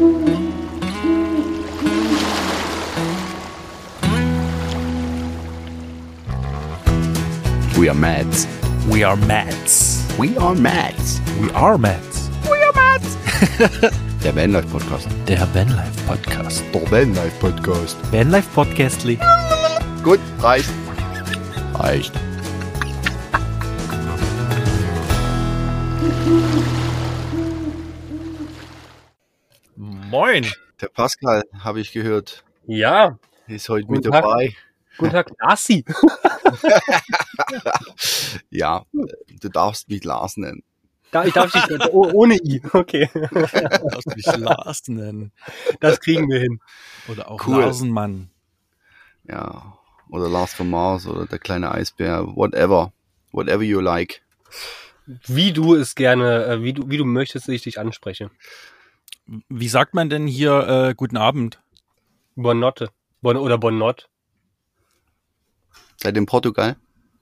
[0.00, 0.06] We
[7.88, 8.46] are Mads.
[8.88, 10.16] We are Mads.
[10.18, 11.20] We are Mads.
[11.38, 12.30] We are Mads.
[12.48, 13.18] We are Mads.
[14.24, 15.08] Der er Vanlife Podcast.
[15.28, 16.64] Der Vanlife Podcast.
[16.72, 17.96] Der Vanlife Podcast.
[18.10, 19.18] Vanlife Podcastly.
[20.02, 20.70] Gut, reicht.
[21.74, 22.12] Reicht.
[30.20, 30.46] Moin.
[30.82, 34.22] Der Pascal, habe ich gehört, Ja, ist heute Guten mit Tag.
[34.22, 34.54] dabei.
[34.98, 35.82] guten Tag, Lassi.
[38.50, 40.62] Ja, du darfst mich Lars nennen.
[41.10, 41.62] Da, ich darf dich
[41.92, 42.60] oh, ohne I.
[42.70, 45.32] Okay, Darfst du mich Lars nennen.
[45.80, 46.60] das kriegen wir hin.
[47.08, 47.62] Oder auch Cool.
[47.62, 48.28] Larsenmann.
[49.26, 49.78] Ja,
[50.10, 52.92] oder Lars von Mars oder der kleine Eisbär, whatever.
[53.32, 54.20] Whatever you like.
[55.06, 58.30] Wie du es gerne, äh, wie du, wie du möchtest, dass ich dich anspreche.
[59.48, 61.60] Wie sagt man denn hier äh, guten Abend?
[62.34, 62.90] Bonnotte.
[63.20, 64.08] Bon oder Bonnot.
[65.96, 66.76] Seid in Portugal?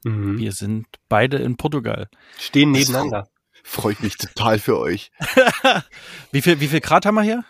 [0.04, 0.38] Mhm.
[0.38, 2.08] Wir sind beide in Portugal.
[2.38, 3.28] Stehen nebeneinander.
[3.62, 5.10] Freut mich total für euch.
[6.32, 7.44] Wie viel, wie viel Grad haben wir hier?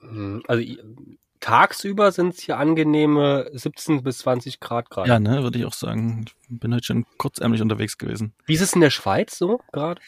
[0.00, 0.42] Mhm.
[0.46, 0.64] Also
[1.40, 5.08] tagsüber sind es hier angenehme 17 bis 20 Grad gerade.
[5.08, 6.26] Ja, ne, würde ich auch sagen.
[6.26, 8.34] Ich bin heute schon kurzärmlich unterwegs gewesen.
[8.46, 10.00] Wie ist es in der Schweiz so gerade?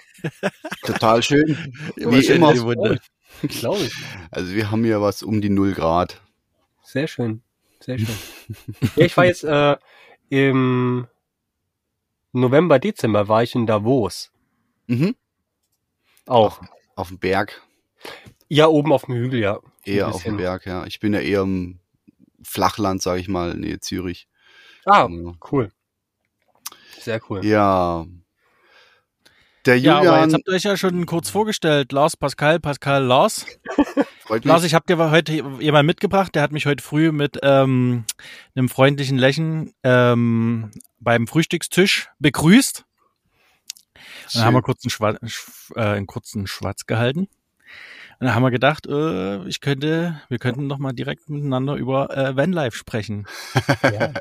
[0.83, 1.73] Total schön.
[1.97, 2.99] Wie schön immer.
[3.43, 3.95] Glaube ich.
[4.31, 6.21] Also wir haben hier was um die 0 Grad.
[6.83, 7.43] Sehr schön.
[7.81, 8.17] Sehr schön.
[8.97, 9.77] ja, ich war jetzt äh,
[10.29, 11.07] im
[12.33, 14.31] November, Dezember war ich in Davos.
[14.87, 15.17] Mhm.
[16.27, 16.61] Auch.
[16.97, 17.63] Auf dem Berg.
[18.49, 19.59] Ja, oben auf dem Hügel, ja.
[19.85, 20.37] Eher auf dem.
[20.37, 20.85] Berg, ja.
[20.87, 21.81] Ich bin ja eher im
[22.43, 24.29] Flachland, sage ich mal, Nähe Zürich.
[24.85, 25.33] Ah, Ja.
[25.51, 25.71] cool.
[26.99, 27.45] Sehr cool.
[27.45, 28.07] Ja.
[29.67, 31.93] Der Ja, aber Julian jetzt habt ihr euch ja schon kurz vorgestellt.
[31.93, 33.45] Lars, Pascal, Pascal, Lars.
[34.21, 34.71] freut Lars, mich.
[34.73, 38.05] ich habe dir heute jemand mitgebracht, der hat mich heute früh mit ähm,
[38.55, 42.85] einem freundlichen Lächeln ähm, beim Frühstückstisch begrüßt.
[44.33, 47.21] Dann haben wir kurz einen, Schwa Sch- äh, einen kurzen Schwatz gehalten.
[48.19, 52.17] Und dann haben wir gedacht, äh, ich könnte, wir könnten noch mal direkt miteinander über
[52.17, 53.27] äh, Vanlife sprechen.
[53.83, 54.13] Ja.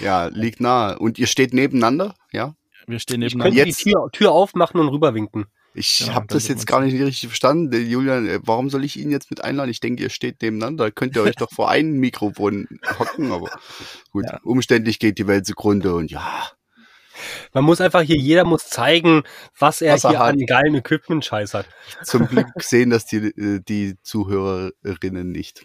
[0.00, 0.98] ja, liegt nahe.
[0.98, 2.54] Und ihr steht nebeneinander, ja?
[2.88, 3.56] Wir stehen Ich nebeneinander.
[3.56, 5.46] könnte jetzt- die Tür, Tür aufmachen und rüberwinken.
[5.74, 7.86] Ich Ja, habe das jetzt gar nicht richtig verstanden.
[7.86, 9.70] Julian, äh, warum soll ich ihn jetzt mit einladen?
[9.70, 10.90] Ich denke, ihr steht nebeneinander.
[10.90, 12.66] Könnt ihr euch doch vor einem Mikrofon
[12.98, 13.30] hocken.
[13.30, 13.50] Aber
[14.10, 14.40] gut, Ja.
[14.42, 15.94] umständlich geht die Welt zugrunde.
[15.94, 16.50] Und ja,
[17.52, 19.22] Man muss einfach hier, jeder muss zeigen,
[19.58, 20.32] was er Was er hier hat.
[20.34, 21.66] an geilen Equipment-Scheiß hat.
[22.04, 25.64] zum Glück sehen das die, äh, die Zuhörerinnen nicht.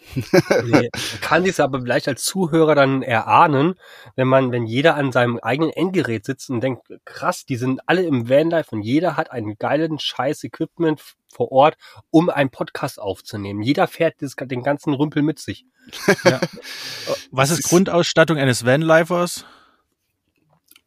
[0.65, 0.89] Nee,
[1.21, 3.75] kann sich aber vielleicht als Zuhörer dann erahnen,
[4.15, 8.03] wenn man, wenn jeder an seinem eigenen Endgerät sitzt und denkt, krass, die sind alle
[8.03, 11.75] im Vanlife und jeder hat einen geilen scheiß Equipment f- vor Ort,
[12.11, 13.63] um einen Podcast aufzunehmen.
[13.63, 15.65] Jeder fährt das, den ganzen Rümpel mit sich.
[17.31, 19.45] Was ist Grundausstattung eines Vanlifers?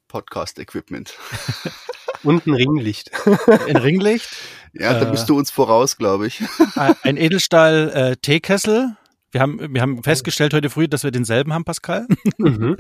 [0.09, 1.15] Podcast-Equipment.
[2.23, 3.11] Und ein Ringlicht.
[3.69, 4.29] Ein Ringlicht,
[4.73, 5.11] Ja, da Äh.
[5.11, 6.43] bist du uns voraus, glaube ich.
[7.03, 8.97] ein Edelstahl äh, Teekessel.
[9.33, 12.07] Wir haben, wir haben festgestellt heute früh, dass wir denselben haben, Pascal.
[12.39, 12.77] mhm.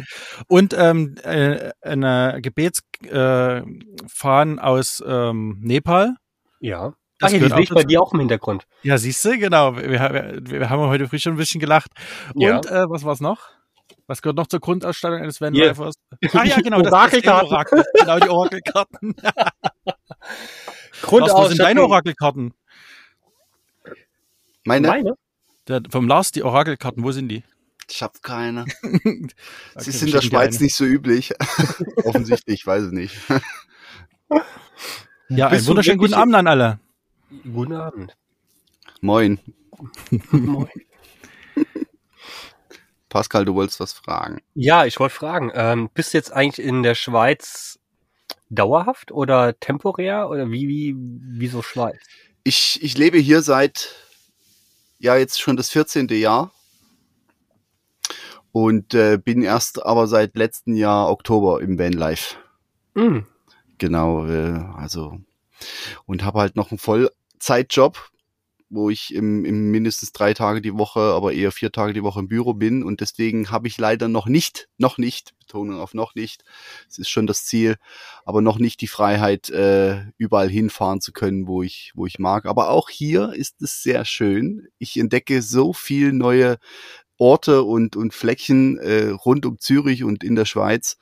[0.49, 6.15] Und ähm, äh, eine Gebetsfahnen äh, aus ähm, Nepal.
[6.61, 6.95] Ja.
[7.19, 8.67] Das Ach ja, die sehe ich bei dir auch im Hintergrund.
[8.83, 9.77] Ja, siehst du, genau.
[9.77, 11.91] Wir, wir, wir haben heute früh schon ein bisschen gelacht.
[12.35, 12.57] Ja.
[12.57, 13.49] Und äh, was war's noch?
[14.07, 15.97] Was gehört noch zur Grundausstattung eines Vanlifers?
[16.33, 17.53] Ach ja, genau, das, das Orakelkarten.
[17.53, 19.17] Orakel, genau, die Orakelkarten.
[21.03, 22.55] Wo sind deine Orakelkarten?
[24.65, 24.89] Meine?
[24.89, 25.15] Meine?
[25.69, 27.43] Der, vom Lars, die Orakelkarten, wo sind die?
[27.89, 28.65] Ich habe keine.
[28.83, 29.29] Okay,
[29.79, 30.65] Sie ist wir in der Schweiz eine.
[30.65, 31.35] nicht so üblich.
[32.05, 33.17] Offensichtlich, ich weiß es nicht.
[35.29, 36.81] Ja, einen Bist du wunderschönen guten Abend an alle.
[37.45, 38.17] Guten Abend.
[39.01, 39.39] Moin.
[40.31, 40.69] Moin.
[43.17, 44.43] Pascal, du wolltest was fragen.
[44.53, 47.79] Ja, ich wollte fragen, ähm, bist du jetzt eigentlich in der Schweiz
[48.51, 51.97] dauerhaft oder temporär oder wie, wie, wieso Schweiz?
[52.45, 53.95] Ich, ich lebe hier seit,
[54.99, 56.09] ja, jetzt schon das 14.
[56.09, 56.53] Jahr.
[58.53, 62.37] Und äh, bin erst aber seit letzten Jahr Oktober im Vanlife.
[62.97, 63.27] Hm.
[63.79, 65.19] Genau, äh, also.
[66.05, 68.11] Und habe halt noch einen Vollzeitjob,
[68.69, 72.21] wo ich im, im mindestens drei Tage die Woche, aber eher vier Tage die Woche
[72.21, 72.83] im Büro bin.
[72.83, 76.45] Und deswegen habe ich leider noch nicht, noch nicht, Betonung auf noch nicht,
[76.89, 77.77] es ist schon das Ziel,
[78.25, 82.47] aber noch nicht die Freiheit, äh, überall hinfahren zu können, wo ich, wo ich mag.
[82.47, 84.67] Aber auch hier ist es sehr schön.
[84.79, 86.59] Ich entdecke so viel neue
[87.19, 90.97] Orte und, und Fleckchen äh, rund um Zürich und in der Schweiz.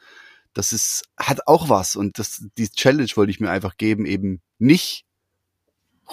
[0.53, 1.97] Das ist, hat auch was.
[1.97, 5.04] Und das, die Challenge wollte ich mir einfach geben, eben nicht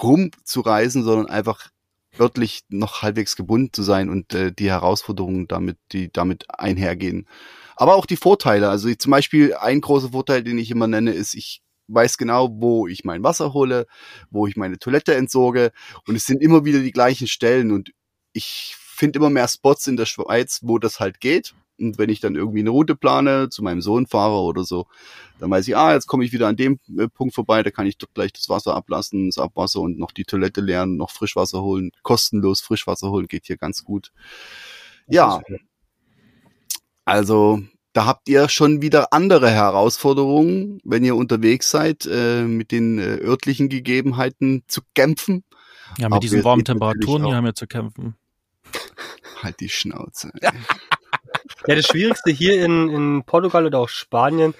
[0.00, 1.70] rumzureisen, sondern einfach
[2.18, 7.26] örtlich noch halbwegs gebunden zu sein und äh, die Herausforderungen damit, die damit einhergehen.
[7.76, 8.68] Aber auch die Vorteile.
[8.68, 12.48] Also ich, zum Beispiel ein großer Vorteil, den ich immer nenne, ist, ich weiß genau,
[12.52, 13.86] wo ich mein Wasser hole,
[14.30, 15.72] wo ich meine Toilette entsorge
[16.06, 17.92] und es sind immer wieder die gleichen Stellen und
[18.32, 21.54] ich finde immer mehr Spots in der Schweiz, wo das halt geht.
[21.82, 24.86] Und wenn ich dann irgendwie eine Route plane, zu meinem Sohn fahre oder so,
[25.40, 27.86] dann weiß ich, ah, jetzt komme ich wieder an dem äh, Punkt vorbei, da kann
[27.86, 31.62] ich dort gleich das Wasser ablassen, das Abwasser und noch die Toilette leeren, noch Frischwasser
[31.62, 34.12] holen, kostenlos Frischwasser holen, geht hier ganz gut.
[35.08, 35.40] Ja,
[37.04, 37.60] also
[37.92, 43.18] da habt ihr schon wieder andere Herausforderungen, wenn ihr unterwegs seid, äh, mit den äh,
[43.22, 45.44] örtlichen Gegebenheiten zu kämpfen.
[45.98, 48.14] Ja, mit Aber diesen es warmen Temperaturen hier auch- haben wir zu kämpfen.
[49.42, 50.30] Halt die Schnauze.
[51.66, 54.54] Ja, das Schwierigste hier in, in Portugal oder auch Spanien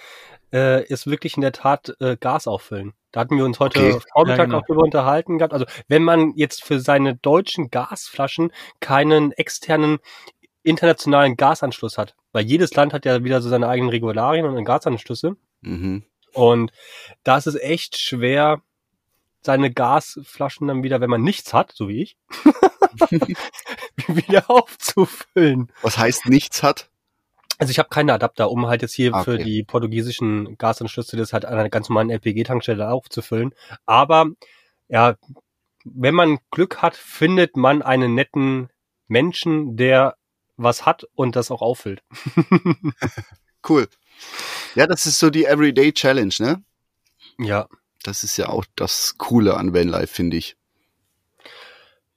[0.53, 2.93] äh, ist wirklich in der Tat äh, Gas auffüllen.
[3.11, 4.01] Da hatten wir uns heute Okay.
[4.13, 4.59] Vormittag Ja, genau.
[4.59, 5.53] auch drüber unterhalten gehabt.
[5.53, 9.99] Also wenn man jetzt für seine deutschen Gasflaschen keinen externen
[10.63, 15.37] internationalen Gasanschluss hat, weil jedes Land hat ja wieder so seine eigenen Regularien und Gasanschlüsse.
[15.61, 16.05] Mhm.
[16.33, 16.73] Und
[17.25, 18.63] da ist es echt schwer,
[19.43, 22.17] seine Gasflaschen dann wieder, wenn man nichts hat, so wie ich,
[24.07, 25.73] wieder aufzufüllen.
[25.83, 26.89] Was heißt nichts hat?
[27.59, 29.45] Also ich habe keine Adapter, um halt jetzt hier Ah, für okay.
[29.45, 33.55] die portugiesischen Gasanschlüsse das halt an einer ganz normalen LPG-Tankstelle aufzufüllen.
[33.87, 34.27] Aber
[34.89, 35.17] ja,
[35.85, 38.69] wenn man Glück hat, findet man einen netten
[39.07, 40.17] Menschen, der
[40.57, 42.03] was hat und das auch auffüllt.
[43.69, 43.87] Cool.
[44.75, 46.65] Ja, das ist so die Everyday Challenge, ne?
[47.39, 47.69] ja.
[48.03, 50.57] Das ist ja auch das Coole an Vanlife, finde ich.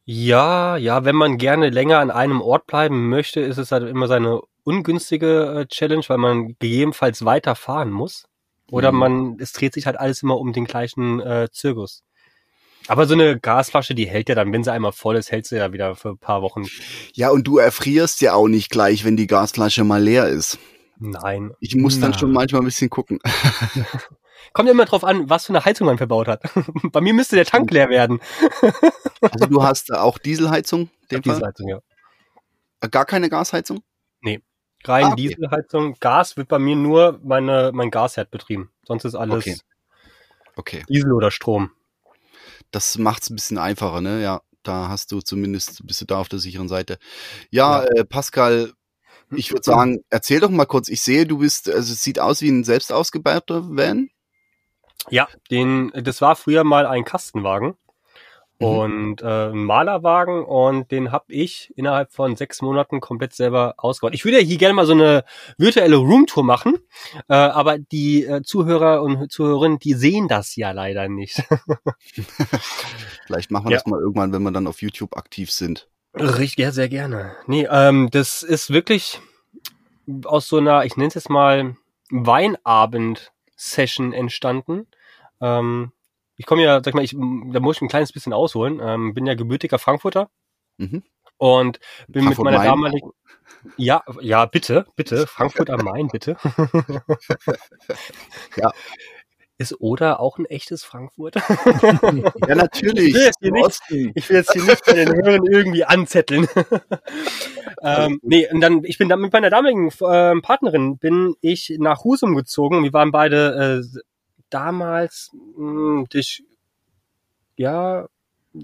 [0.03, 4.07] Ja, ja, wenn man gerne länger an einem Ort bleiben möchte, ist es halt immer
[4.07, 8.25] seine ungünstige äh, Challenge, weil man gegebenenfalls weiterfahren muss.
[8.71, 8.97] Oder Mhm.
[8.99, 12.03] man, es dreht sich halt alles immer um den gleichen äh, Zirkus.
[12.87, 15.57] Aber so eine Gasflasche, die hält ja dann, wenn sie einmal voll ist, hält sie
[15.57, 16.65] ja wieder für ein paar Wochen.
[17.13, 20.59] Ja, und du erfrierst ja auch nicht gleich, wenn die Gasflasche mal leer ist.
[20.97, 21.51] Nein.
[21.59, 22.17] Ich muss dann Na.
[22.17, 23.19] schon manchmal ein bisschen gucken.
[24.53, 26.43] Kommt immer drauf an, was für eine Heizung man verbaut hat.
[26.91, 28.19] Bei mir müsste der Tank leer werden.
[29.21, 30.89] Also du hast auch Dieselheizung?
[31.11, 31.79] Dieselheizung, ja.
[32.81, 33.81] Äh, Gar keine Gasheizung?
[34.87, 35.27] Rein Ah, okay.
[35.29, 35.95] Dieselheizung.
[35.99, 38.71] Gas wird bei mir nur meine, mein Gasherd betrieben.
[38.83, 39.57] Sonst ist alles Okay.
[40.55, 40.83] Okay.
[40.87, 41.71] Diesel oder Strom.
[42.71, 44.21] Das macht's ein bisschen einfacher, ne?
[44.21, 46.97] Ja, da hast du zumindest, bist du da auf der sicheren Seite.
[47.49, 48.73] Ja, Äh, Pascal,
[49.31, 50.87] ich würde sagen, erzähl doch mal kurz.
[50.87, 54.09] Ich sehe, du bist, also es sieht aus wie ein selbst ausgebauter Van.
[55.09, 57.75] Ja, den, das war früher mal ein Kastenwagen
[58.59, 58.67] Mhm.
[58.67, 64.13] und äh, Malerwagen und den habe ich innerhalb von sechs Monaten komplett selber ausgebaut.
[64.15, 65.25] Ich würde ja hier gerne mal so eine
[65.57, 66.75] virtuelle Roomtour machen,
[67.27, 71.43] äh, aber die äh, Zuhörer und Zuhörerinnen, die sehen das ja leider nicht.
[73.25, 73.77] Vielleicht machen wir Ja.
[73.77, 75.89] das mal irgendwann, wenn wir dann auf YouTube aktiv sind.
[76.13, 77.35] Richtig, ja, sehr gerne.
[77.47, 79.19] Nee, ähm, das ist wirklich
[80.23, 81.75] aus so einer, ich nenne es jetzt mal
[82.09, 84.87] Weinabend-Session entstanden.
[85.41, 85.91] Ähm,
[86.37, 88.79] ich komme ja, sag mal, ich, da muss ich ein kleines bisschen ausholen.
[88.81, 90.29] Ähm, bin ja gebürtiger Frankfurter
[90.77, 91.03] Mhm.
[91.37, 92.67] und bin mit Frankfurt meiner Main?
[92.67, 93.11] damaligen
[93.77, 96.37] ja, ja, bitte, bitte, Frankfurt am Main, bitte.
[98.57, 98.71] Ja.
[99.57, 101.35] Ist Oder auch ein echtes Frankfurt?
[102.47, 103.07] Ja, natürlich.
[103.09, 104.13] Ich will jetzt hier nicht-.
[104.15, 106.47] Ich will jetzt hier nicht bei den Hörern irgendwie anzetteln.
[107.81, 112.03] ähm, nee, und dann, ich bin dann mit meiner damaligen ähm, Partnerin, bin ich nach
[112.03, 112.83] Husum gezogen.
[112.83, 113.99] Wir waren beide äh,
[114.55, 116.43] damals mh, durch,
[117.57, 118.07] ja,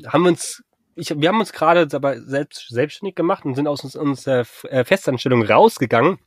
[0.07, 0.63] haben uns,
[0.95, 4.86] ich, wir haben uns gerade dabei selbst, selbstständig gemacht und sind aus uns, unserer äh,
[4.86, 6.19] Festanstellung rausgegangen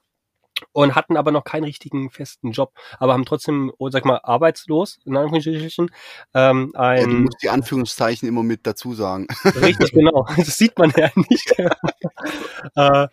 [0.73, 4.99] und hatten aber noch keinen richtigen festen Job, aber haben trotzdem, oh, sag mal, arbeitslos,
[5.07, 5.91] in Anführungsstrichen,
[6.35, 7.09] ähm, Ja, ein...
[7.09, 9.27] du musst die Anführungszeichen immer mit dazu sagen.
[9.45, 10.27] Richtig, genau.
[10.37, 11.55] Das sieht man ja nicht.
[12.77, 13.09] äh,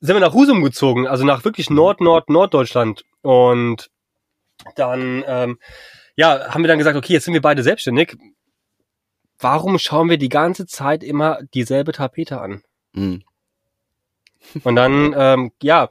[0.00, 3.04] sind wir nach Husum gezogen, also nach wirklich Nord, Nord, Norddeutschland.
[3.20, 3.90] Und
[4.74, 5.58] dann, ähm,
[6.16, 8.16] ja, haben wir dann gesagt, okay, jetzt sind wir beide selbstständig.
[9.38, 12.62] Warum schauen wir die ganze Zeit immer dieselbe Tapete an?
[12.94, 13.22] Hm.
[14.64, 15.88] Und dann, ähm, ja,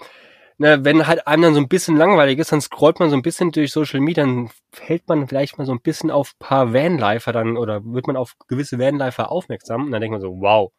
[0.57, 3.21] ne, wenn halt einem dann so ein bisschen langweilig ist, dann scrollt man so ein
[3.21, 7.31] bisschen durch Social Media, dann fällt man vielleicht mal so ein bisschen auf paar Vanlifer
[7.31, 10.71] dann oder wird man auf gewisse Vanlifer aufmerksam und dann denkt man so, wow,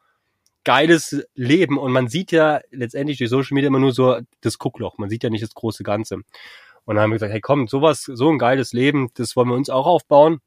[0.65, 4.99] geiles Leben und man sieht ja letztendlich durch Social Media immer nur so das Guckloch,
[4.99, 6.19] man sieht ja nicht das große Ganze.
[6.89, 9.57] Und dann haben wir gesagt, hey komm, sowas, so ein geiles Leben, das wollen wir
[9.57, 10.41] uns auch aufbauen.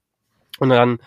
[0.58, 0.98] Und dann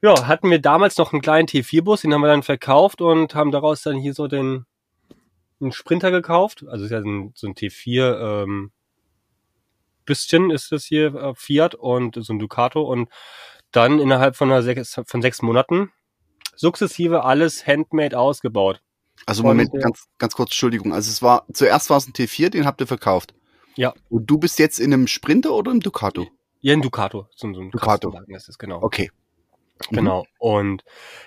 [0.00, 3.50] ja, hatten wir damals noch einen kleinen T4-Bus, den haben wir dann verkauft und haben
[3.50, 4.66] daraus dann hier so den
[5.60, 6.64] einen Sprinter gekauft.
[6.68, 8.70] Also ist ja ein, so ein T4 ähm,
[10.06, 13.08] Büstchen ist das hier äh, Fiat und so ein Ducato und
[13.72, 15.90] dann innerhalb von, einer sechs, von sechs Monaten
[16.54, 18.80] sukzessive alles handmade ausgebaut.
[19.26, 20.94] Also Moment, äh, ganz, ganz kurz, Entschuldigung.
[20.94, 23.34] Also es war, zuerst war es ein T4, den habt ihr verkauft.
[23.76, 23.94] Ja.
[24.08, 26.28] Und du bist jetzt in einem Sprinter oder im Ducato?
[26.60, 27.26] Ja, ein Ducato.
[27.34, 28.14] So, so ein Ducato.
[28.28, 28.82] Ist es, genau.
[28.82, 29.10] Okay.
[29.90, 29.96] Mhm.
[29.96, 30.26] Genau.
[30.38, 30.84] Und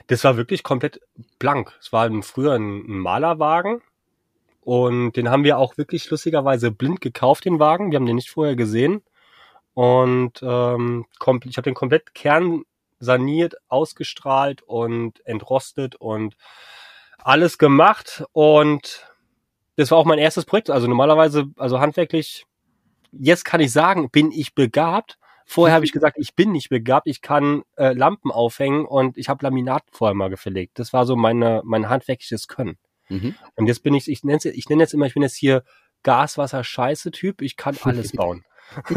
[0.08, 1.02] das war wirklich komplett
[1.40, 1.74] blank.
[1.80, 3.82] Es war früher ein, ein Malerwagen.
[4.62, 7.92] Und den haben wir auch wirklich lustigerweise blind gekauft, den Wagen.
[7.92, 9.02] Wir haben den nicht vorher gesehen.
[9.74, 16.38] Und ähm, ich habe den komplett kernsaniert, ausgestrahlt und entrostet und
[17.18, 18.24] alles gemacht.
[18.32, 19.06] Und
[19.75, 20.70] das war auch mein erstes Projekt.
[20.70, 22.46] Also normalerweise, also handwerklich,
[23.12, 25.18] jetzt kann ich sagen, bin ich begabt.
[25.46, 29.27] Vorher habe ich gesagt, ich bin nicht begabt, ich kann äh, Lampen aufhängen und ich
[29.27, 30.80] habe Laminat vorher mal gefälligt.
[30.80, 32.77] Das war so meine, mein handwerkliches Können.
[33.10, 33.36] Mhm.
[33.56, 35.63] Und jetzt bin ich, ich nenne ich nenne jetzt immer, ich bin jetzt hier
[36.03, 38.46] Gaswasser-Scheiße-Typ, ich kann alles bauen.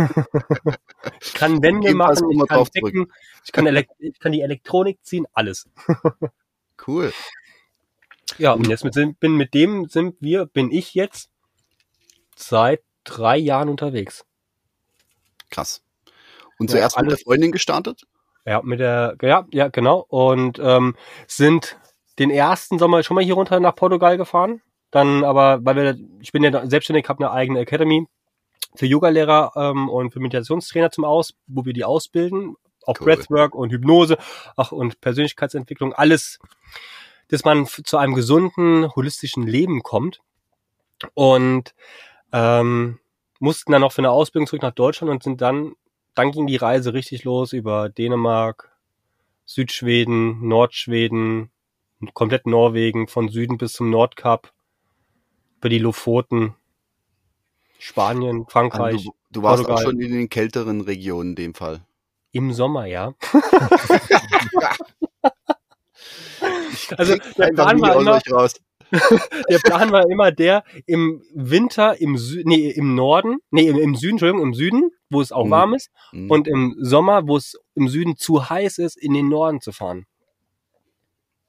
[1.20, 2.64] ich kann Wände machen, ich kann.
[2.74, 3.12] Decken,
[3.44, 5.68] ich kann, ich kann die Elektronik ziehen, alles.
[6.86, 7.12] Cool.
[8.38, 11.30] Ja, und jetzt mit, bin mit dem sind wir, bin ich jetzt
[12.34, 14.24] seit drei Jahren unterwegs.
[15.50, 15.82] Krass.
[16.58, 18.02] Und Ja, zuerst mit der Freundin gestartet?
[18.44, 20.06] Ja, mit der, ja, ja, genau.
[20.08, 21.78] Und ähm, sind
[22.18, 24.62] den ersten Sommer schon mal hier runter nach Portugal gefahren.
[24.90, 28.06] Dann aber, weil wir, ich bin ja selbstständig, habe eine eigene Academy
[28.74, 32.54] für Yoga-Lehrer ähm, und für Meditationstrainer zum Aus, wo wir die ausbilden.
[32.84, 33.06] Auch Cool.
[33.06, 34.16] Breathwork und Hypnose,
[34.56, 36.38] ach und Persönlichkeitsentwicklung, alles,
[37.28, 40.20] dass man zu einem gesunden, holistischen Leben kommt.
[41.14, 41.74] Und
[42.32, 42.98] ähm,
[43.38, 45.74] mussten dann noch für eine Ausbildung zurück nach Deutschland und sind dann,
[46.14, 48.72] dann ging die Reise richtig los über Dänemark,
[49.44, 51.50] Südschweden, Nordschweden,
[52.14, 54.52] komplett Norwegen, von Süden bis zum Nordkap,
[55.58, 56.54] über die Lofoten,
[57.78, 59.92] Spanien, Also Frankreich, du, du warst auch Portugal.
[59.92, 61.84] schon in den kälteren Regionen in dem Fall.
[62.32, 63.14] im Sommer, ja.
[66.98, 68.20] Also der Plan war immer,
[69.50, 73.94] der Plan war immer der, im Winter im Sü nee, im Norden, nee, im, im
[73.96, 75.50] Süden, Entschuldigung, im Süden, wo es auch Mhm.
[75.50, 76.30] warm ist, Mhm.
[76.30, 80.06] und im Sommer, wo es im Süden zu heiß ist, in den Norden zu fahren.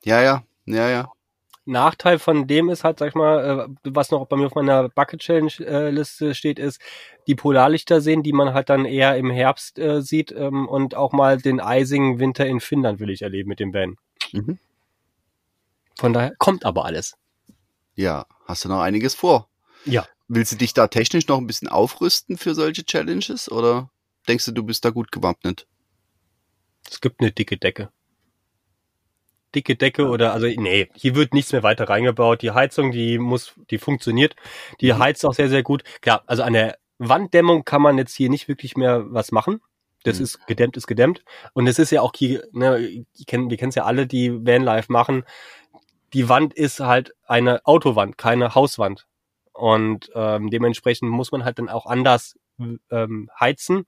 [0.04, 1.12] ja, ja, ja, ja.
[1.66, 4.88] Nachteil von dem ist halt, sag ich mal, äh, was noch bei mir auf meiner
[4.88, 6.80] Bucket Challenge äh, Liste steht, ist
[7.28, 11.12] die Polarlichter sehen, die man halt dann eher im Herbst äh, sieht ähm, und auch
[11.12, 13.98] mal den eisigen Winter in Finnland will ich erleben mit dem Van.
[14.32, 14.60] Mhm.
[15.98, 17.18] Von daher kommt aber alles.
[17.96, 19.50] Ja, hast du noch einiges vor?
[19.86, 20.06] Ja.
[20.28, 23.90] Willst du dich da technisch noch ein bisschen aufrüsten für solche Challenges oder
[24.28, 25.66] denkst du, du bist da gut gewappnet?
[26.90, 27.90] Es gibt eine dicke Decke.
[29.56, 32.42] Dicke Decke oder, also, nee, hier wird nichts mehr weiter reingebaut.
[32.42, 34.36] Die Heizung, die muss, die funktioniert.
[34.82, 35.84] Die heizt auch sehr, sehr gut.
[36.02, 39.62] Klar, also an der Wanddämmung kann man jetzt hier nicht wirklich mehr was machen.
[40.04, 40.24] Das Mhm.
[40.24, 41.24] ist gedämmt, ist gedämmt.
[41.54, 42.12] Und es ist ja auch
[42.54, 45.24] ne, ich kenn, wir kennen es ja alle, die Vanlife machen.
[46.14, 49.08] Die Wand ist halt eine Autowand, keine Hauswand.
[49.54, 52.36] Und ähm, dementsprechend muss man halt dann auch anders
[52.92, 53.86] ähm, heizen.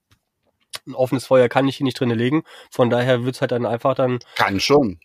[0.88, 2.44] Ein offenes Feuer kann ich hier nicht drinne legen.
[2.72, 4.20] Von daher wird's halt dann einfach dann.
[4.36, 5.00] Kann schon.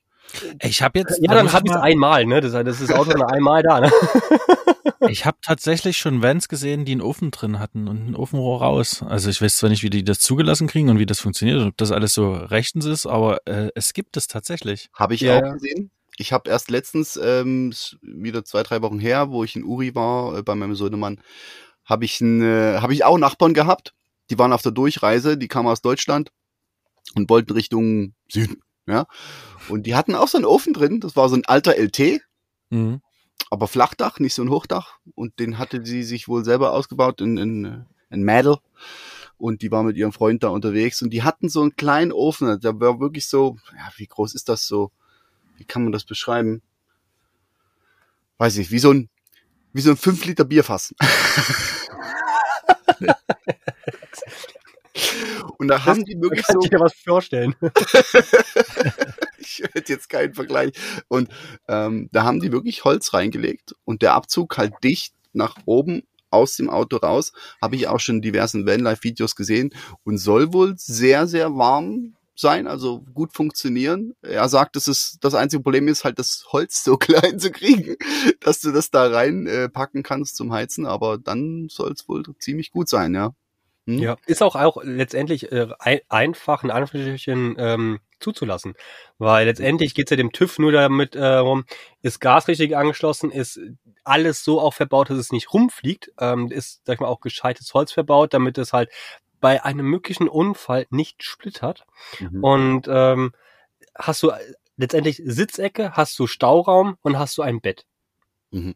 [0.63, 2.41] Ich habe jetzt, Ja, da dann habe ich es mal- einmal, ne?
[2.41, 3.93] Das, das ist das Auto dann einmal da, ne?
[5.09, 9.03] Ich habe tatsächlich schon Vans gesehen, die einen Ofen drin hatten und ein Ofenrohr raus.
[9.03, 11.69] Also ich weiß zwar nicht, wie die das zugelassen kriegen und wie das funktioniert und
[11.69, 14.89] ob das alles so rechtens ist, aber äh, es gibt es tatsächlich.
[14.95, 15.91] Habe ich Ja, auch gesehen.
[16.17, 20.39] Ich habe erst letztens, ähm, wieder zwei, drei Wochen her, wo ich in Uri war,
[20.39, 21.21] äh, bei meinem Sohnemann,
[21.85, 23.95] habe ich, ein, äh, hab ich auch Nachbarn gehabt.
[24.31, 26.31] Die waren auf der Durchreise, die kamen aus Deutschland
[27.15, 28.63] und wollten Richtung Süden.
[28.87, 29.07] Ja.
[29.69, 31.01] Und die hatten auch so einen Ofen drin.
[31.01, 32.21] Das war so ein alter LT,
[32.71, 33.01] Mhm.
[33.51, 34.99] Aber Flachdach, nicht so ein Hochdach.
[35.15, 38.59] Und den hatte sie sich wohl selber ausgebaut in, in, in Mädel.
[39.37, 41.03] Und die war mit ihrem Freund da unterwegs.
[41.03, 42.61] Und die hatten so einen kleinen Ofen.
[42.61, 44.91] Der war wirklich so, ja, wie groß ist das so?
[45.57, 46.63] Wie kann man das beschreiben?
[48.39, 49.09] Weiß ich, wie so ein,
[49.73, 50.95] wie so ein 5 Liter Bierfass.
[55.59, 57.55] Und da haben die wirklich Kann so ich dir was vorstellen.
[59.45, 60.73] ich hätte jetzt keinen Vergleich.
[61.09, 61.29] Und
[61.69, 66.57] ähm, da haben die wirklich Holz reingelegt und der Abzug halt dicht nach oben aus
[66.57, 67.33] dem Auto raus.
[67.63, 69.73] Habe ich auch schon in diversen Vanlife-Videos gesehen
[70.05, 74.15] und soll wohl sehr, sehr warm sein, also gut funktionieren.
[74.23, 77.97] Er sagt, das ist das einzige Problem ist halt das Holz so klein zu kriegen,
[78.41, 79.69] dass du das da rein äh,
[80.03, 83.35] kannst zum Heizen, aber dann soll es wohl ziemlich gut sein, ja.
[83.87, 83.99] Hm?
[83.99, 88.75] Ja, ist auch auch letztendlich äh, ein, einfach in Anführungsstrichen ähm, zuzulassen,
[89.19, 91.65] weil letztendlich geht's ja dem TÜV nur damit äh, rum,
[92.03, 93.61] ist Gas richtig angeschlossen, ist
[94.03, 97.73] alles so auch verbaut, dass es nicht rumfliegt, ähm, ist sag ich mal auch gescheites
[97.75, 98.91] Holz verbaut, damit es halt
[99.41, 101.85] bei einem möglichen Unfall nicht splittert
[102.19, 102.43] Mhm.
[102.45, 103.33] und ähm,
[103.97, 104.33] hast du
[104.77, 107.85] letztendlich Sitzecke, hast du Stauraum und hast du ein Bett.
[108.51, 108.75] Mhm.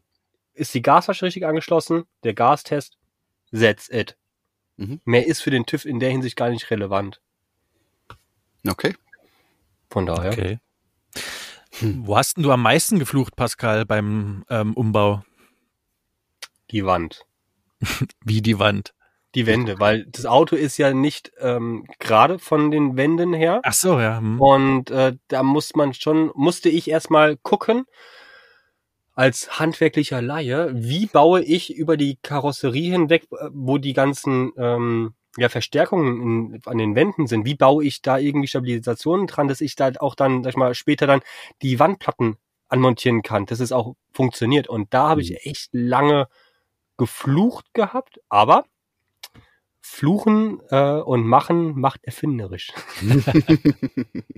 [0.53, 2.03] Ist die Gasflasche richtig angeschlossen?
[2.23, 2.97] Der Gastest?
[3.51, 4.15] That's it.
[4.77, 5.01] Mhm.
[5.05, 7.19] Mehr ist für den TÜV in der Hinsicht gar nicht relevant.
[8.67, 8.93] Okay.
[9.89, 10.31] Von daher.
[10.31, 10.59] Okay.
[11.81, 15.23] Wo hast denn du am meisten geflucht, Pascal, beim ähm, Umbau?
[16.71, 17.25] Die Wand.
[18.25, 18.93] Wie die Wand.
[19.35, 23.61] Die Wände, weil das Auto ist ja nicht ähm, gerade von den Wänden her.
[23.63, 24.17] Ach so, ja.
[24.17, 24.41] Hm.
[24.41, 27.85] Und äh, da muss man schon, musste ich erstmal gucken,
[29.13, 35.13] als handwerklicher Laie, wie baue ich über die Karosserie hinweg, äh, wo die ganzen ähm,
[35.39, 39.61] ja, Verstärkungen in, an den Wänden sind, wie baue ich da irgendwie Stabilisationen dran, dass
[39.61, 41.21] ich da auch dann, sag ich mal, später dann
[41.61, 44.67] die Wandplatten anmontieren kann, dass es auch funktioniert.
[44.67, 45.25] Und da habe Mhm.
[45.27, 46.27] ich echt lange
[46.97, 48.65] geflucht gehabt, aber
[49.81, 52.71] Fluchen äh, und Machen macht erfinderisch.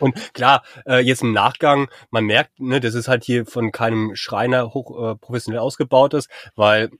[0.00, 4.16] Und klar, äh, jetzt im Nachgang, man merkt, ne, das ist halt hier von keinem
[4.16, 6.90] Schreiner hoch äh, professionell ausgebaut ist, weil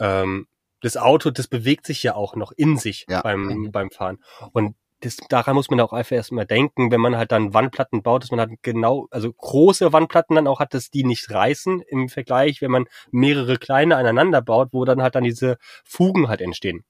[0.00, 0.48] ähm,
[0.80, 3.22] das Auto, das bewegt sich ja auch noch in sich Ja.
[3.22, 4.18] beim, beim Fahren.
[4.52, 8.22] Und das, daran muss man auch einfach erstmal denken, wenn man halt dann Wandplatten baut,
[8.22, 12.08] dass man halt genau, also große Wandplatten dann auch hat, dass die nicht reißen im
[12.08, 16.84] Vergleich, wenn man mehrere kleine aneinander baut, wo dann halt dann diese Fugen halt entstehen.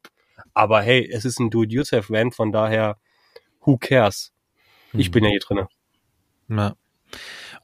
[0.55, 2.97] Aber hey, es ist ein Do-it-yourself-Van, von daher,
[3.61, 4.33] who cares?
[4.95, 5.69] Ich bin ja hier drinne.
[6.49, 6.75] Ja.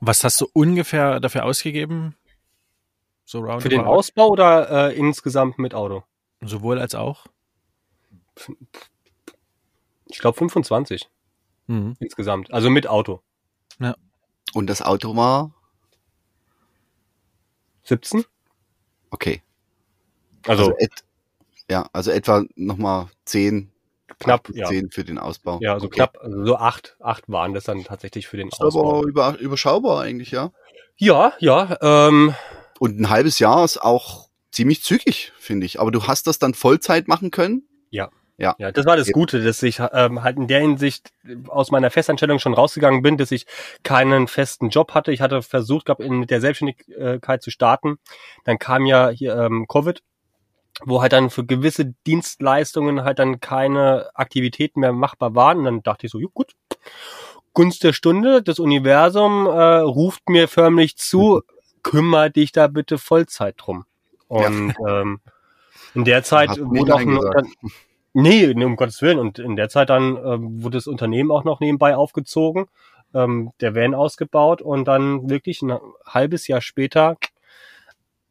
[0.00, 2.16] Was hast du ungefähr dafür ausgegeben?
[3.24, 3.46] So?
[3.60, 6.04] Für den Ausbau oder äh, insgesamt mit Auto?
[6.44, 7.26] Sowohl als auch?
[10.06, 11.08] Ich glaube 25
[11.66, 11.96] Mhm.
[11.98, 12.52] insgesamt.
[12.52, 13.22] Also mit Auto.
[14.52, 15.52] Und das Auto war
[17.82, 18.24] 17?
[19.10, 19.42] okay.
[20.46, 20.92] Also, et,
[21.68, 23.72] ja, also etwa nochmal zehn,
[24.20, 24.66] knapp, acht bis ja.
[24.66, 25.58] zehn für den Ausbau.
[25.60, 25.96] Ja, so okay.
[25.96, 28.98] knapp, also so acht, acht waren das dann tatsächlich für den Ausbau.
[28.98, 30.52] aber über, überschaubar eigentlich, ja.
[30.96, 32.34] Ja, ja, ähm,
[32.78, 35.80] Und ein halbes Jahr ist auch ziemlich zügig, finde ich.
[35.80, 37.68] Aber du hast das dann Vollzeit machen können?
[38.58, 39.12] ja, das war das.
[39.12, 41.12] Gute, dass ich ähm, halt in der Hinsicht
[41.48, 43.46] aus meiner Festanstellung schon rausgegangen bin, dass ich
[43.84, 45.12] keinen festen Job hatte.
[45.12, 47.96] Ich hatte versucht, glaube in mit der Selbstständigkeit zu starten.
[48.44, 50.02] Dann kam ja hier ähm, Covid,
[50.82, 55.58] wo halt dann für gewisse Dienstleistungen halt dann keine Aktivitäten mehr machbar waren.
[55.58, 56.54] Und dann dachte ich so, ja, gut,
[57.52, 61.42] Gunst der Stunde, das Universum äh, ruft mir förmlich zu,
[61.84, 63.84] kümmer dich da bitte Vollzeit drum.
[64.34, 65.20] Und ähm,
[65.94, 67.18] in der Zeit wurde auch ein.
[68.12, 69.18] Nee, nee, um Gottes Willen.
[69.18, 72.66] Und in der Zeit dann ähm, wurde das Unternehmen auch noch nebenbei aufgezogen,
[73.12, 77.16] ähm, der Van ausgebaut und dann wirklich ein halbes Jahr später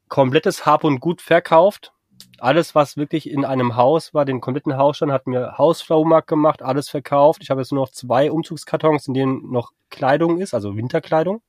[0.07, 1.91] komplettes Hab und Gut verkauft.
[2.39, 6.89] Alles, was wirklich in einem Haus war, den kompletten Hausstand, hat mir Hausflohmarkt gemacht, alles
[6.89, 7.41] verkauft.
[7.43, 11.41] Ich habe jetzt nur noch zwei Umzugskartons, in denen noch Kleidung ist, also Winterkleidung.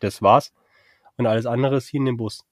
[0.00, 0.52] Das war's.
[1.16, 2.44] Und alles andere ist hier in dem Bus.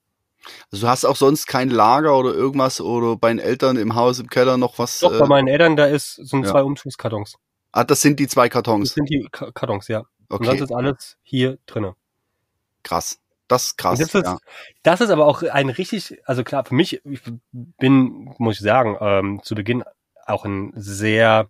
[0.70, 4.18] Also du hast auch sonst kein Lager oder irgendwas oder bei den Eltern im Haus,
[4.18, 5.00] im Keller noch was?
[5.00, 6.50] Doch, bei äh, meinen Eltern, da ist, sind ja.
[6.50, 7.36] zwei Umzugskartons.
[7.72, 8.94] ah, das sind die zwei Das Kartons.
[8.94, 10.04] sind die Ka- Kartons, ja.
[10.28, 11.94] Und sonst Okay, ist alles hier drinne.
[12.82, 13.18] krass.
[13.46, 14.00] Das ist krass.
[14.00, 14.38] Und das, ist, ja.
[14.82, 17.20] das ist aber auch ein richtig, also klar, für mich, ich
[17.52, 19.84] bin, muss ich sagen, ähm, zu Beginn
[20.26, 21.48] auch ein sehr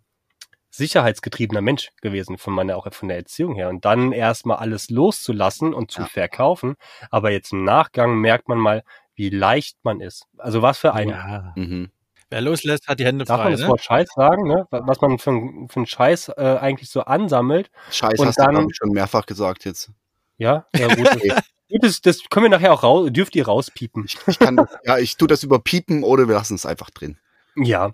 [0.77, 3.69] sicherheitsgetriebener Mensch gewesen von meiner, auch von der Erziehung her.
[3.69, 6.07] Und dann erstmal alles loszulassen und zu Ja.
[6.09, 6.75] verkaufen.
[7.11, 8.83] Aber jetzt im Nachgang merkt man mal,
[9.15, 10.27] wie leicht man ist.
[10.39, 11.53] Also was für ein, Ja.
[11.57, 11.91] Mhm.
[12.31, 13.45] Wer loslässt, hat die Hände darf frei.
[13.45, 13.69] man das Ne?
[13.69, 14.67] Wort Scheiß sagen, ne?
[14.71, 15.31] Was man für,
[15.69, 17.71] für einen Scheiß äh, eigentlich so ansammelt.
[17.93, 19.93] Scheiß Und hast du, dann- ich, schon mehrfach gesagt jetzt.
[20.39, 21.07] Ja, ja gut.
[21.07, 21.45] das,
[21.81, 24.05] das, das können wir nachher auch raus, dürft ihr rauspiepen.
[24.07, 26.91] Ich, ich kann, das- ja, ich tu das über Piepen oder wir lassen es einfach
[26.91, 27.19] drin.
[27.55, 27.93] Ja.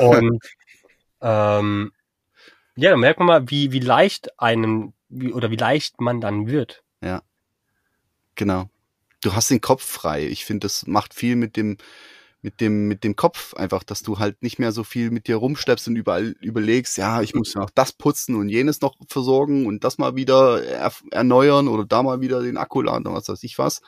[0.00, 0.38] Und
[1.22, 1.90] ähm,
[2.80, 6.46] ja, dann merkt man mal, wie, wie leicht einem, wie, oder wie leicht man dann
[6.46, 6.82] wird.
[8.40, 8.70] Genau.
[9.22, 10.26] Du hast den Kopf frei.
[10.26, 11.76] Ich finde, das macht viel mit dem,
[12.40, 15.36] mit dem, mit dem Kopf einfach, dass du halt nicht mehr so viel mit dir
[15.36, 19.84] rumschleppst und überall überlegst, ja, ich muss noch das putzen und jenes noch versorgen und
[19.84, 23.42] das mal wieder er, erneuern oder da mal wieder den Akku laden oder was weiß
[23.42, 23.82] ich was.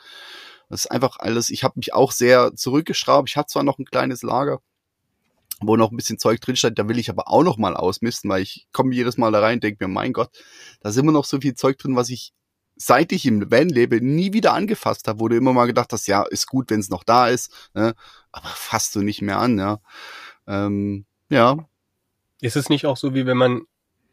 [0.69, 3.29] Das ist einfach alles, ich habe mich auch sehr zurückgeschraubt.
[3.29, 4.59] Ich habe zwar noch ein kleines Lager,
[5.67, 8.41] wo noch ein bisschen Zeug drinsteht, da will ich aber auch noch mal ausmisten, weil
[8.41, 10.29] ich komme jedes Mal da rein und denke mir, mein Gott,
[10.81, 12.33] da ist immer noch so viel Zeug drin, was ich
[12.75, 16.23] seit ich im Van lebe, nie wieder angefasst habe, du immer mal gedacht hast, ja,
[16.23, 17.93] ist gut, wenn es noch da ist, ne?
[18.31, 19.79] aber fasst du nicht mehr an, ja.
[20.47, 21.57] Ähm, ja,
[22.41, 23.61] Ist es nicht auch so, wie wenn man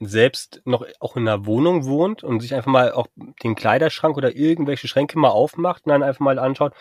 [0.01, 3.09] selbst noch auch in einer Wohnung wohnt und sich einfach mal auch
[3.43, 6.73] den Kleiderschrank oder irgendwelche Schränke mal aufmacht und dann einfach mal anschaut,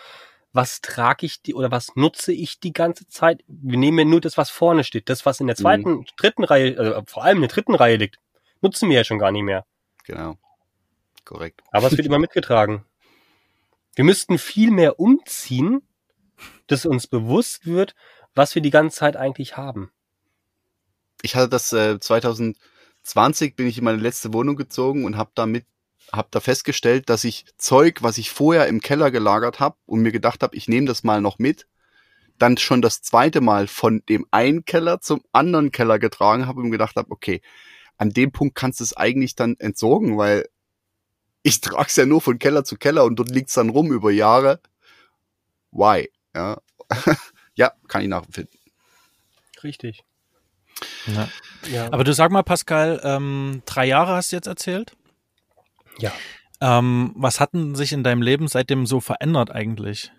[0.52, 3.44] was trage ich die oder was nutze ich die ganze Zeit?
[3.48, 5.10] Wir nehmen ja nur das, was vorne steht.
[5.10, 8.18] Das, was in der zweiten, dritten Reihe, also vor allem in der dritten Reihe liegt,
[8.62, 9.66] nutzen wir ja schon gar nicht mehr.
[10.06, 10.38] genau.
[11.24, 11.62] korrekt.
[11.72, 12.86] Aber es wird immer mitgetragen.
[13.96, 15.82] Wir müssten viel mehr umziehen,
[16.68, 17.96] dass uns bewusst wird,
[18.34, 19.92] was wir die ganze Zeit eigentlich haben.
[21.22, 25.66] Ich hatte das äh, 2020 bin ich in meine letzte Wohnung gezogen und habe damit
[26.12, 30.12] hab da festgestellt, dass ich Zeug, was ich vorher im Keller gelagert habe und mir
[30.12, 31.68] gedacht habe, ich nehme das mal noch mit,
[32.38, 36.66] dann schon das zweite Mal von dem einen Keller zum anderen Keller getragen habe und
[36.66, 37.42] mir gedacht habe, okay,
[37.98, 40.48] an dem Punkt kannst du es eigentlich dann entsorgen, weil
[41.44, 43.92] ich trage es ja nur von Keller zu Keller und dort liegt es dann rum
[43.92, 44.60] über Jahre.
[45.72, 46.10] Why?
[46.34, 46.60] Ja,
[47.56, 48.58] ja kann ich nachempfinden.
[49.64, 50.04] Richtig.
[51.08, 51.30] Ja.
[51.70, 51.86] ja.
[51.92, 54.96] Aber du sag mal, Pascal, ähm, drei Jahre hast du jetzt erzählt?
[56.00, 56.12] Ja.
[56.62, 60.12] Ähm, was hat denn sich in deinem Leben seitdem so verändert eigentlich?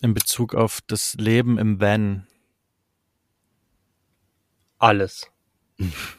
[0.00, 2.26] In Bezug auf das Leben im Van?
[4.78, 5.30] Alles.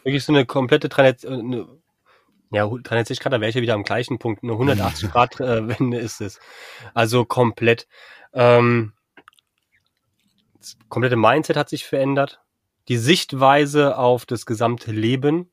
[0.04, 1.82] Wirklich so eine komplette Tradition.
[2.52, 4.44] Ja, 360 Grad, da wäre ich ja wieder am gleichen Punkt.
[4.44, 6.40] Eine 180 Grad äh, Wende ist es.
[6.94, 7.88] Also komplett.
[8.32, 8.94] Ähm,
[10.60, 12.42] das komplette Mindset hat sich verändert.
[12.88, 15.50] Die Sichtweise auf das gesamte Leben,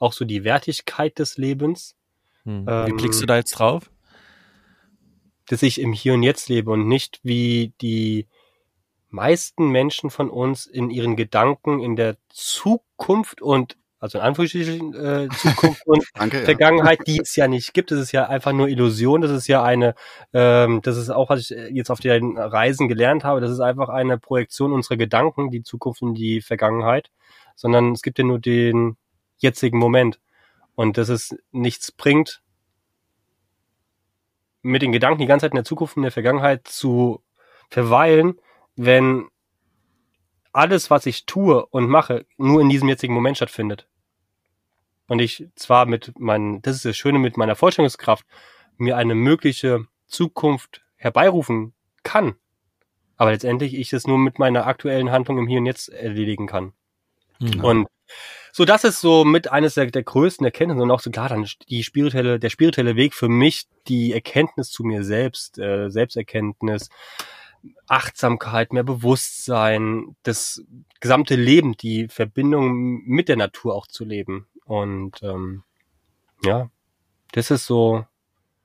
[0.00, 1.94] auch so die Wertigkeit des Lebens.
[2.44, 2.66] Hm.
[2.68, 3.90] Ähm, wie blickst du da jetzt drauf?
[5.46, 8.26] Dass ich im Hier und Jetzt lebe und nicht wie die
[9.10, 15.28] meisten Menschen von uns in ihren Gedanken in der Zukunft und also in Anführungsstrichen äh,
[15.36, 17.04] Zukunft und Danke, Vergangenheit, ja.
[17.04, 17.90] die es ja nicht gibt.
[17.90, 19.20] Das ist ja einfach nur Illusion.
[19.20, 19.94] Das ist ja eine,
[20.32, 23.90] ähm, das ist auch, was ich jetzt auf den Reisen gelernt habe, das ist einfach
[23.90, 27.10] eine Projektion unserer Gedanken, die Zukunft und die Vergangenheit,
[27.56, 28.96] sondern es gibt ja nur den
[29.42, 30.20] jetzigen Moment.
[30.74, 32.42] Und dass es nichts bringt,
[34.62, 37.22] mit den Gedanken die ganze Zeit in der Zukunft und in der Vergangenheit zu
[37.68, 38.38] verweilen,
[38.76, 39.28] wenn
[40.52, 43.86] alles, was ich tue und mache, nur in diesem jetzigen Moment stattfindet.
[45.06, 48.26] Und ich zwar mit meinen, das ist das Schöne mit meiner Vorstellungskraft,
[48.76, 52.36] mir eine mögliche Zukunft herbeirufen kann,
[53.16, 56.72] aber letztendlich ich es nur mit meiner aktuellen Handlung im Hier und Jetzt erledigen kann.
[57.38, 57.64] Mhm.
[57.64, 57.88] Und
[58.52, 61.46] so, das ist so mit eines der, der größten Erkenntnisse und auch so klar dann
[61.68, 66.88] die spirituelle, der spirituelle Weg für mich, die Erkenntnis zu mir selbst, äh, Selbsterkenntnis,
[67.86, 70.64] Achtsamkeit, mehr Bewusstsein, das
[71.00, 74.46] gesamte Leben, die Verbindung mit der Natur auch zu leben.
[74.64, 75.62] Und ähm,
[76.44, 76.70] ja,
[77.32, 78.06] das ist so.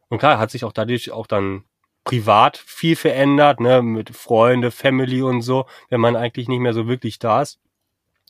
[0.09, 1.63] Und klar, hat sich auch dadurch auch dann
[2.03, 6.87] privat viel verändert, ne, mit Freunde, Family und so, wenn man eigentlich nicht mehr so
[6.87, 7.59] wirklich da ist.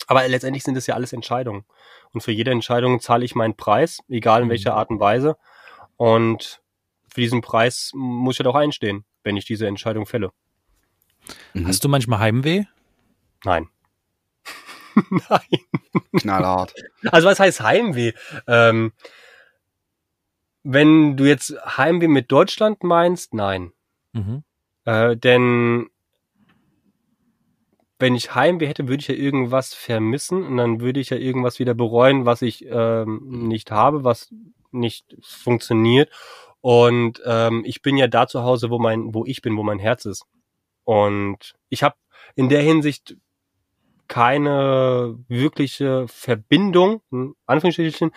[0.08, 1.66] Aber letztendlich sind es ja alles Entscheidungen.
[2.14, 4.78] Und für jede Entscheidung zahle ich meinen Preis, egal in welcher mhm.
[4.78, 5.38] Art und Weise.
[5.98, 6.62] Und
[7.08, 10.32] für diesen Preis muss ich halt auch einstehen, wenn ich diese Entscheidung fälle.
[11.54, 11.68] Mhm.
[11.68, 12.66] Hast du manchmal Heimweh?
[13.44, 13.70] Nein.
[15.30, 15.60] Nein.
[16.18, 16.74] Knallhart.
[17.12, 18.14] Also was heißt Heimweh?
[18.48, 18.94] Ähm,
[20.64, 23.72] wenn du jetzt Heimweh mit Deutschland meinst, nein.
[24.14, 24.44] Mhm.
[24.86, 25.90] Äh, denn
[28.00, 31.60] wenn ich Heimweh hätte, würde ich ja irgendwas vermissen und dann würde ich ja irgendwas
[31.60, 34.34] wieder bereuen, was ich ähm, nicht habe, was
[34.72, 36.12] nicht funktioniert.
[36.62, 39.80] Und ähm, ich bin ja da zu Hause, wo mein, wo ich bin, wo mein
[39.80, 40.26] Herz ist.
[40.84, 41.96] Und ich habe
[42.36, 43.16] in der Hinsicht
[44.08, 48.12] keine wirkliche Verbindung, in Anführungsstrichen,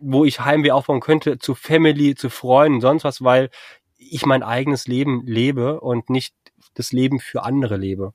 [0.00, 3.50] wo ich Heimweh aufbauen könnte zu Family, zu Freunden, sonst was, weil
[3.98, 6.34] ich mein eigenes Leben lebe und nicht
[6.74, 8.12] das Leben für andere lebe.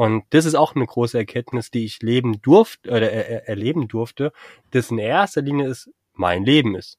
[0.00, 4.32] Und das ist auch eine große Erkenntnis, die ich leben durfte oder er, erleben durfte,
[4.70, 6.98] dass in erster Linie es mein Leben ist.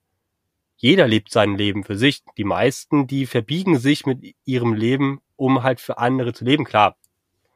[0.75, 2.21] Jeder lebt sein Leben für sich.
[2.37, 6.63] Die meisten, die verbiegen sich mit ihrem Leben um halt für andere zu leben.
[6.63, 6.95] Klar,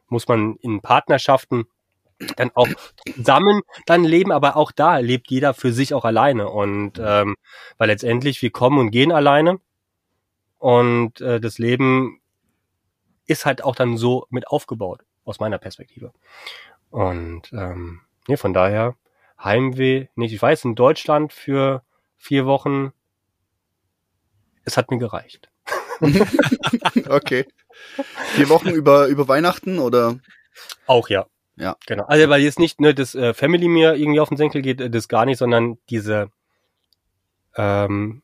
[0.07, 1.65] muss man in Partnerschaften
[2.37, 2.69] dann auch
[3.15, 6.49] zusammen dann leben, aber auch da lebt jeder für sich auch alleine.
[6.49, 7.35] Und ähm,
[7.77, 9.59] weil letztendlich wir kommen und gehen alleine
[10.57, 12.19] und äh, das Leben
[13.27, 16.13] ist halt auch dann so mit aufgebaut, aus meiner Perspektive.
[16.89, 18.95] Und ähm, ja, von daher
[19.43, 20.33] Heimweh nicht.
[20.33, 21.83] Ich weiß, in Deutschland für
[22.17, 22.93] vier Wochen,
[24.63, 25.49] es hat mir gereicht.
[27.09, 27.45] okay.
[28.35, 30.19] Vier Wochen über, über Weihnachten oder?
[30.87, 31.25] Auch ja.
[31.57, 31.75] Ja.
[31.85, 32.05] Genau.
[32.05, 34.89] Also weil jetzt nicht ne, das äh, Family mir irgendwie auf den Senkel geht, äh,
[34.89, 36.29] das gar nicht, sondern diese
[37.55, 38.21] ähm,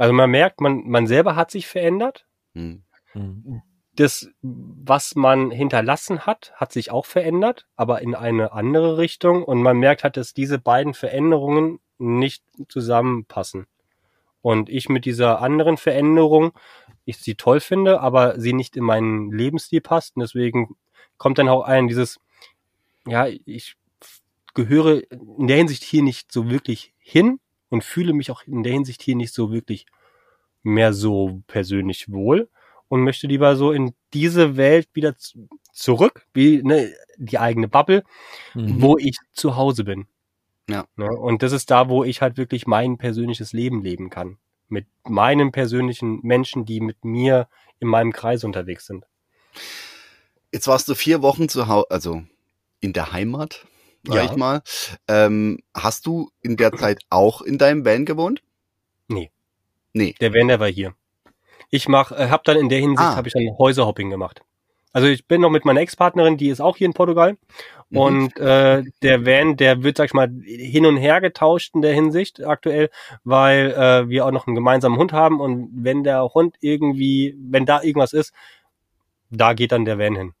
[0.00, 2.26] also man merkt, man, man selber hat sich verändert.
[2.54, 3.62] Hm.
[3.96, 9.44] Das, was man hinterlassen hat, hat sich auch verändert, aber in eine andere Richtung.
[9.44, 13.66] Und man merkt halt, dass diese beiden Veränderungen nicht zusammenpassen.
[14.42, 16.52] Und ich mit dieser anderen Veränderung
[17.04, 20.16] ich sie toll finde, aber sie nicht in meinen Lebensstil passt.
[20.16, 20.76] Und deswegen
[21.18, 22.20] kommt dann auch ein dieses,
[23.06, 23.76] ja, ich
[24.54, 28.72] gehöre in der Hinsicht hier nicht so wirklich hin, und fühle mich auch in der
[28.72, 29.86] Hinsicht hier nicht so wirklich
[30.62, 32.50] mehr so persönlich wohl
[32.90, 35.14] und möchte lieber so in diese Welt wieder
[35.72, 38.02] zurück, wie ne, die eigene Bubble,
[38.54, 38.82] mhm.
[38.82, 40.06] wo ich zu Hause bin.
[40.68, 40.86] Ja.
[40.96, 41.08] Ne?
[41.08, 44.38] Und das ist da, wo ich halt wirklich mein persönliches Leben leben kann.
[44.68, 47.48] Mit meinen persönlichen Menschen, die mit mir
[47.78, 49.04] in meinem Kreis unterwegs sind.
[50.52, 52.22] Jetzt warst du vier Wochen zu Hause, also
[52.80, 53.66] in der Heimat,
[54.04, 54.24] sag ja.
[54.24, 54.62] ich mal.
[55.06, 58.42] Ähm, hast du in der Zeit auch in deinem Van gewohnt?
[59.06, 59.30] Nee.
[59.92, 60.16] Nee.
[60.20, 60.94] Der Van, der war hier.
[61.70, 63.16] Ich mach, äh, hab dann in der Hinsicht ah.
[63.16, 64.42] habe ich dann Häuserhopping gemacht.
[64.92, 67.36] Also ich bin noch mit meiner Ex-Partnerin, die ist auch hier in Portugal.
[67.90, 67.98] Mhm.
[67.98, 71.94] Und äh, der Van, der wird, sag ich mal, hin und her getauscht in der
[71.94, 72.90] Hinsicht aktuell,
[73.22, 77.66] weil äh, wir auch noch einen gemeinsamen Hund haben und wenn der Hund irgendwie, wenn
[77.66, 78.32] da irgendwas ist,
[79.30, 80.34] da geht dann der Van hin.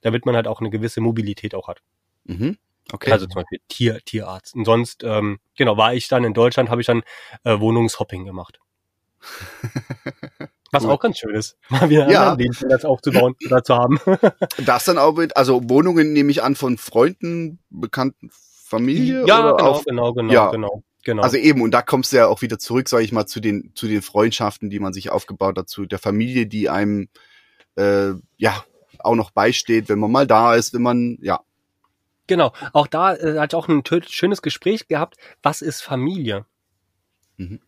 [0.00, 1.80] Damit man halt auch eine gewisse Mobilität auch hat.
[2.24, 2.58] Mhm.
[2.92, 3.12] Okay.
[3.12, 4.56] Also zum Beispiel Tier, Tierarzt.
[4.56, 7.02] Und sonst, ähm, genau, war ich dann in Deutschland, habe ich dann
[7.44, 8.58] äh, Wohnungshopping gemacht.
[10.72, 10.90] Was cool.
[10.90, 12.20] auch ganz schön ist, mal wieder ja.
[12.20, 14.00] anderen Lebensplatz aufzubauen oder zu haben.
[14.66, 19.26] das dann auch mit, also Wohnungen nehme ich an von Freunden, Bekannten, Familie?
[19.26, 20.50] Ja, genau, auf, genau, genau, ja.
[20.50, 20.82] genau.
[21.04, 21.22] Genau.
[21.22, 23.72] Also eben, und da kommst du ja auch wieder zurück, sage ich mal, zu den,
[23.74, 27.08] zu den Freundschaften, die man sich aufgebaut hat, zu der Familie, die einem
[27.76, 28.64] äh, ja
[29.00, 31.40] auch noch beisteht, wenn man mal da ist, wenn man, ja.
[32.28, 36.46] Genau, auch da äh, hat auch ein schönes Gespräch gehabt, was ist Familie?
[37.36, 37.60] Mhm.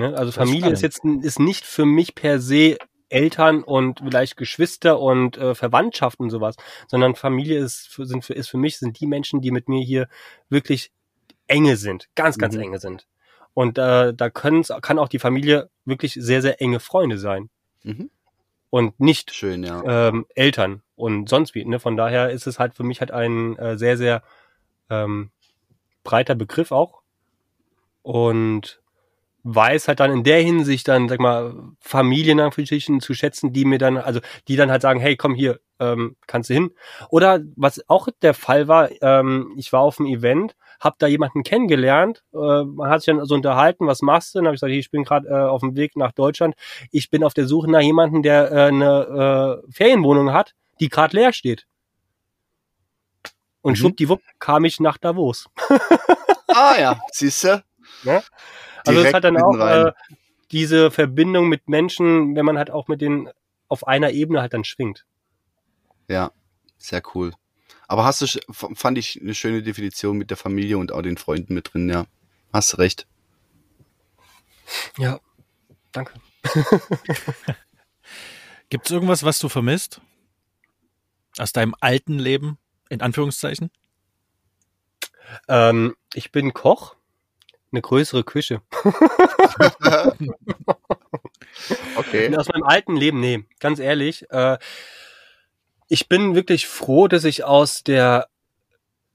[0.00, 0.16] Ne?
[0.16, 2.76] Also Familie ist jetzt ist nicht für mich per se
[3.08, 8.34] Eltern und vielleicht Geschwister und äh, Verwandtschaft und sowas, sondern Familie ist für, sind für,
[8.34, 10.08] ist für mich sind die Menschen, die mit mir hier
[10.48, 10.92] wirklich
[11.46, 12.62] enge sind, ganz ganz mhm.
[12.62, 13.06] enge sind.
[13.52, 17.50] Und äh, da können kann auch die Familie wirklich sehr sehr enge Freunde sein.
[17.82, 18.10] Mhm.
[18.70, 20.08] Und nicht Schön, ja.
[20.08, 21.64] ähm, Eltern und sonst wie.
[21.64, 21.80] Ne?
[21.80, 24.22] Von daher ist es halt für mich halt ein äh, sehr, sehr
[24.88, 25.30] ähm,
[26.04, 27.02] breiter Begriff auch.
[28.02, 28.79] Und
[29.42, 32.40] weiß halt dann in der Hinsicht dann, sag mal, Familien
[33.00, 36.50] zu schätzen, die mir dann, also die dann halt sagen, hey, komm hier, ähm, kannst
[36.50, 36.70] du hin.
[37.08, 41.42] Oder was auch der Fall war, ähm, ich war auf einem Event, hab da jemanden
[41.42, 44.38] kennengelernt, äh, man hat sich dann so unterhalten, was machst du?
[44.38, 46.54] Dann habe ich gesagt, ich bin gerade äh, auf dem Weg nach Deutschland,
[46.90, 51.16] ich bin auf der Suche nach jemanden, der äh, eine äh, Ferienwohnung hat, die gerade
[51.16, 51.66] leer steht.
[53.62, 53.76] Und mhm.
[53.76, 55.48] schwuppdiwupp kam ich nach Davos.
[56.48, 57.62] ah ja, siehst du?
[58.04, 58.22] Ja?
[58.86, 59.92] Also es hat dann auch äh,
[60.50, 63.28] diese Verbindung mit Menschen, wenn man halt auch mit denen
[63.68, 65.06] auf einer Ebene halt dann schwingt.
[66.08, 66.32] Ja,
[66.78, 67.32] sehr cool.
[67.86, 71.54] Aber hast du, fand ich eine schöne Definition mit der Familie und auch den Freunden
[71.54, 72.06] mit drin, ja.
[72.52, 73.06] Hast recht.
[74.96, 75.20] Ja,
[75.92, 76.14] danke.
[78.70, 80.00] Gibt es irgendwas, was du vermisst?
[81.38, 82.58] Aus deinem alten Leben,
[82.88, 83.70] in Anführungszeichen?
[85.48, 86.96] Ähm, ich bin Koch
[87.72, 88.62] eine größere Küche.
[91.96, 92.36] okay.
[92.36, 94.30] Aus meinem alten Leben, nee, ganz ehrlich.
[94.30, 94.58] Äh,
[95.88, 98.28] ich bin wirklich froh, dass ich aus der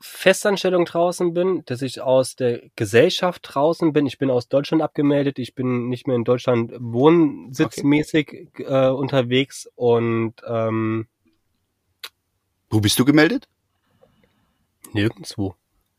[0.02, 4.06] Festanstellung draußen bin, dass ich aus der Gesellschaft draußen bin.
[4.06, 5.40] Ich bin aus Deutschland abgemeldet.
[5.40, 8.64] Ich bin nicht mehr in Deutschland wohnsitzmäßig okay.
[8.64, 11.08] äh, unterwegs und ähm,
[12.70, 13.48] Wo bist du gemeldet?
[14.94, 15.56] Nirgendwo.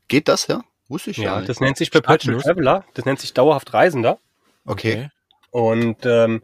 [0.09, 0.63] Geht das, ja?
[0.89, 1.41] Wusste ich ja.
[1.41, 2.85] Ja, das nennt sich Perpetual Traveler.
[2.95, 4.19] Das nennt sich dauerhaft Reisender.
[4.65, 5.11] Okay.
[5.51, 6.43] Und ähm,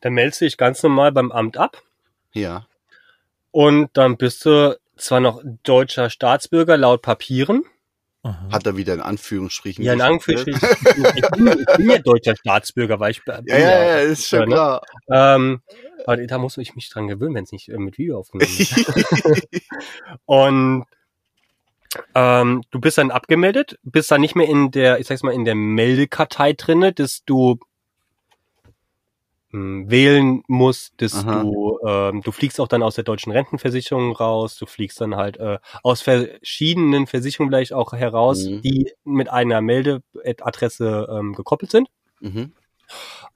[0.00, 1.82] dann meldest du dich ganz normal beim Amt ab.
[2.32, 2.66] Ja.
[3.50, 7.64] Und dann bist du zwar noch deutscher Staatsbürger laut Papieren.
[8.50, 9.84] Hat er wieder in Anführungsstrichen.
[9.84, 10.66] Ja, in Anführungsstrichen.
[11.14, 14.48] ich, bin, ich bin ja deutscher Staatsbürger, weil ich bin ja, ja, ja, ist schon
[14.48, 14.54] ne?
[14.54, 14.82] klar.
[15.10, 15.60] Ähm,
[16.06, 19.46] aber da muss ich mich dran gewöhnen, wenn es nicht äh, mit Video aufgenommen wird.
[20.24, 20.84] und
[22.14, 25.44] ähm, du bist dann abgemeldet, bist dann nicht mehr in der, ich sag's mal, in
[25.44, 27.58] der Meldekartei drinne, dass du
[29.50, 31.42] mh, hm, wählen musst, dass Aha.
[31.42, 35.36] du, ähm, du fliegst auch dann aus der deutschen Rentenversicherung raus, du fliegst dann halt
[35.38, 38.62] äh, aus verschiedenen Versicherungen vielleicht auch heraus, mhm.
[38.62, 41.88] die mit einer Meldeadresse ähm, gekoppelt sind.
[42.20, 42.52] Mhm.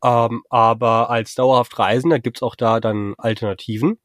[0.04, 3.98] Ähm, aber als dauerhaft Reisender gibt's auch da dann Alternativen.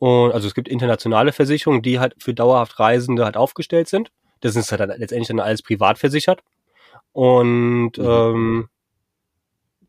[0.00, 4.10] Und also es gibt internationale Versicherungen, die halt für dauerhaft Reisende halt aufgestellt sind.
[4.40, 6.40] Das ist halt letztendlich dann alles privat versichert.
[7.12, 8.04] Und mhm.
[8.04, 8.68] ähm,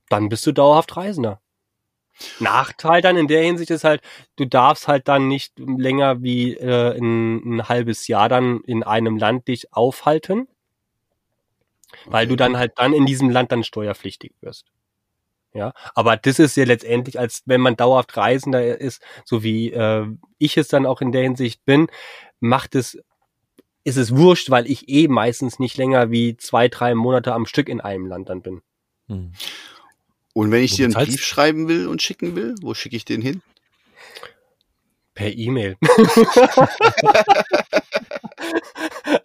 [0.09, 1.39] dann bist du dauerhaft Reisender.
[2.41, 4.01] Nachteil dann in der Hinsicht ist halt,
[4.35, 9.17] du darfst halt dann nicht länger wie äh, in, ein halbes Jahr dann in einem
[9.17, 10.49] Land dich aufhalten,
[12.05, 14.65] weil du dann halt dann in diesem Land dann steuerpflichtig wirst.
[15.53, 20.07] Ja, aber das ist ja letztendlich, als wenn man dauerhaft Reisender ist, so wie äh,
[20.37, 21.87] ich es dann auch in der Hinsicht bin,
[22.39, 22.97] macht es
[23.83, 27.67] ist es wurscht, weil ich eh meistens nicht länger wie zwei, drei Monate am Stück
[27.67, 28.61] in einem Land dann bin.
[29.07, 29.33] Hm.
[30.33, 33.05] Und wenn ich Wo dir einen Brief schreiben will und schicken will, wo schicke ich
[33.05, 33.41] den hin?
[35.13, 35.77] Per E-Mail.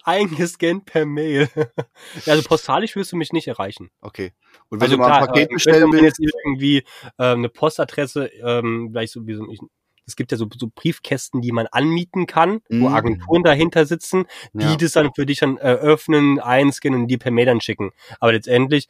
[0.07, 1.49] Eingescannt per Mail.
[2.25, 3.91] also postalisch wirst du mich nicht erreichen.
[4.01, 4.31] Okay.
[4.69, 6.83] Und wenn Also du mal klar, ein Paket äh, bestellen willst, jetzt irgendwie äh,
[7.17, 9.59] eine Postadresse, ähm, vielleicht so wie so, ich,
[10.05, 12.95] es gibt ja so, so Briefkästen, die man anmieten kann, wo Mhm.
[12.95, 14.75] Agenturen dahinter sitzen, die Ja.
[14.77, 17.91] das dann für dich dann eröffnen, einscannen und die per Mail dann schicken.
[18.19, 18.87] Aber letztendlich,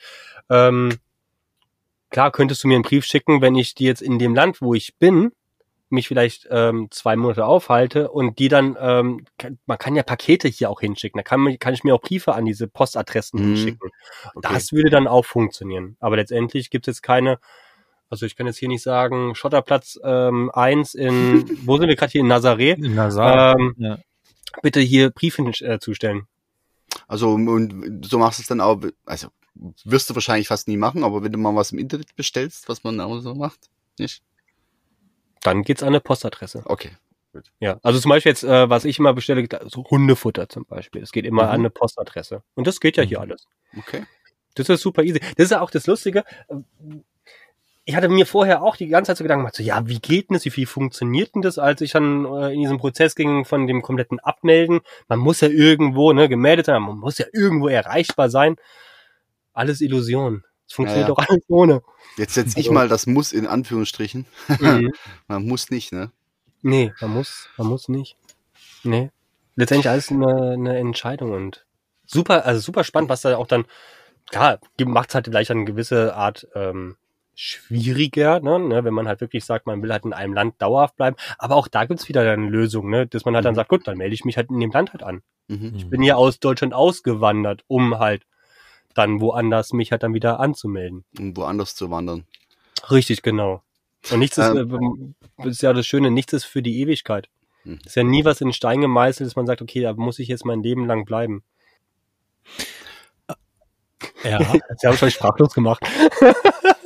[0.49, 0.93] ähm,
[2.11, 4.73] klar könntest du mir einen Brief schicken, wenn ich dir jetzt in dem Land, wo
[4.75, 5.31] ich bin,
[5.89, 10.47] mich vielleicht ähm, zwei Monate aufhalte und die dann, ähm, kann, man kann ja Pakete
[10.47, 11.17] hier auch hinschicken.
[11.17, 13.45] Da kann, man, kann ich mir auch Briefe an diese Postadressen Mhm.
[13.55, 13.89] hinschicken.
[14.35, 14.47] Okay.
[14.53, 15.95] Das würde dann auch funktionieren.
[15.99, 17.39] Aber letztendlich gibt es jetzt keine,
[18.09, 22.11] also ich kann jetzt hier nicht sagen, Schotterplatz ähm, 1 in, wo sind wir gerade
[22.11, 22.79] hier in Nazareth?
[22.79, 23.57] In Nazar.
[23.57, 23.97] Ähm, ja.
[24.61, 26.27] bitte hier Briefe äh, zustellen.
[27.07, 29.27] also und so machst du es dann auch, also
[29.85, 32.83] wirst du wahrscheinlich fast nie machen, aber wenn du mal was im Internet bestellst, was
[32.83, 34.21] man auch so macht, nicht?
[35.47, 36.61] Dann geht's an eine Postadresse.
[36.65, 36.91] Okay.
[37.59, 41.03] Ja, also zum Beispiel jetzt, äh, was ich immer bestelle, so Hundefutter zum Beispiel.
[41.03, 41.49] Es geht immer Mhm.
[41.49, 42.41] an eine Postadresse.
[42.55, 43.23] Und das geht ja hier Mhm.
[43.23, 43.47] alles.
[43.77, 44.03] Okay.
[44.55, 45.19] Das ist super easy.
[45.19, 46.23] Das ist ja auch das Lustige.
[47.85, 50.29] Ich hatte mir vorher auch die ganze Zeit so Gedanken gemacht, so, ja, wie geht
[50.29, 50.43] denn das?
[50.45, 53.81] Wie viel funktioniert denn das, als ich dann äh, in diesem Prozess ging von dem
[53.81, 54.81] kompletten Abmelden?
[55.07, 58.57] Man muss ja irgendwo, ne, gemeldet sein, man muss ja irgendwo erreichbar sein.
[59.53, 60.43] Alles Illusion.
[60.67, 61.81] Es funktioniert Ja, doch alles ohne.
[62.17, 64.25] Jetzt setze ich Also- mal das Muss in Anführungsstrichen.
[64.59, 64.91] Mhm.
[65.27, 66.11] Man muss nicht, ne?
[66.63, 68.17] Nee, man muss, man muss nicht.
[68.83, 69.11] Nee.
[69.55, 71.65] Letztendlich alles eine, eine Entscheidung und
[72.05, 73.65] super, also super spannend, was da auch dann,
[74.31, 76.97] klar, macht es halt vielleicht eine gewisse Art ähm,
[77.35, 80.95] schwieriger, ne, ne, wenn man halt wirklich sagt, man will halt in einem Land dauerhaft
[80.97, 81.15] bleiben.
[81.37, 83.57] Aber auch da gibt's wieder eine Lösung, ne, dass man halt dann Mhm.
[83.57, 85.21] sagt, gut, dann melde ich mich halt in dem Land halt an.
[85.47, 85.73] Mhm.
[85.75, 88.23] Ich bin ja aus Deutschland ausgewandert, um halt
[88.97, 91.05] dann woanders mich halt dann wieder anzumelden.
[91.19, 92.25] Um woanders zu wandern.
[92.89, 93.61] Richtig, genau.
[94.11, 95.15] Und nichts ist, Ähm.
[95.37, 97.29] äh, ist ja das Schöne, nichts ist für die Ewigkeit.
[97.63, 97.79] Mhm.
[97.85, 100.45] Ist ja nie was in Stein gemeißelt, dass man sagt, okay, da muss ich jetzt
[100.45, 101.43] mein Leben lang bleiben.
[104.23, 104.39] ja.
[104.77, 105.83] Sie haben schon sprachlos gemacht.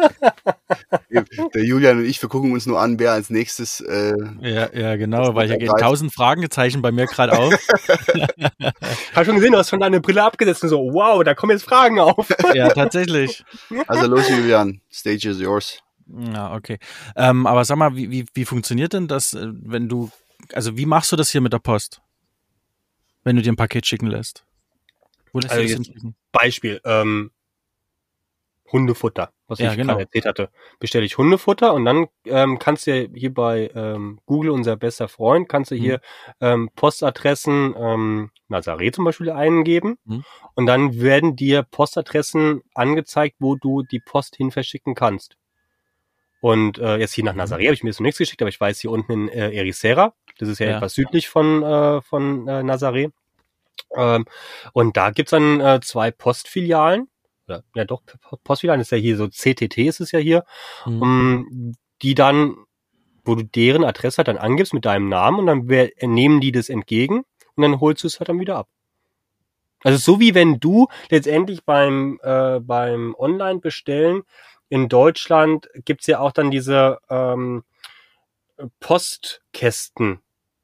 [1.53, 4.95] Der Julian und ich, wir gucken uns nur an, wer als nächstes äh, Ja, ja,
[4.95, 7.53] genau, weil hier gehen tausend Fragezeichen bei mir gerade auf.
[9.15, 11.63] Hab schon gesehen, du hast schon deine Brille abgesetzt und so, wow, da kommen jetzt
[11.63, 12.29] Fragen auf.
[12.53, 13.43] ja, tatsächlich.
[13.87, 15.81] Also los, Julian, stage is yours.
[16.33, 16.77] Ja, okay.
[17.15, 20.09] Ähm, aber sag mal, wie, wie, wie funktioniert denn das, äh, wenn du,
[20.53, 22.01] also wie machst du das hier mit der Post?
[23.23, 24.45] Wenn du dir ein Paket schicken lässt?
[25.31, 26.15] Wo lässt Also du das jetzt- hinschicken?
[26.31, 27.31] Beispiel, ähm,
[28.71, 29.93] Hundefutter, was Ja, ich genau.
[29.93, 30.49] gerade erzählt hatte.
[30.79, 35.47] Bestelle ich Hundefutter und dann ähm, kannst du hier bei ähm, Google, unser bester Freund,
[35.47, 36.01] kannst du hier
[36.39, 40.23] ähm, Postadressen ähm, Nazareth zum Beispiel eingeben Mhm.
[40.55, 45.37] und dann werden dir Postadressen angezeigt, wo du die Post hin verschicken kannst.
[46.41, 48.59] Und äh, jetzt hier nach Nazareth habe ich mir jetzt noch nichts geschickt, aber ich
[48.59, 50.77] weiß hier unten in äh, Ericeira, das ist ja, Ja.
[50.77, 53.11] etwas südlich von, äh, von äh, Nazareth.
[53.95, 54.25] Ähm,
[54.73, 57.09] und da gibt's dann äh, zwei Postfilialen.
[57.47, 60.43] Oder, ja doch, P- Postfilialen ist ja hier so, CTT ist es ja hier,
[60.85, 61.01] Mhm.
[61.01, 62.55] um, die dann,
[63.25, 66.69] wo du deren Adresse halt dann angibst mit deinem Namen und dann nehmen die das
[66.69, 67.23] entgegen
[67.55, 68.67] und dann holst du es halt dann wieder ab.
[69.83, 74.21] Also so wie wenn du letztendlich beim, äh, beim Online-Bestellen
[74.69, 77.63] in Deutschland gibt's ja auch dann diese ähm,
[78.79, 80.19] Postkästen,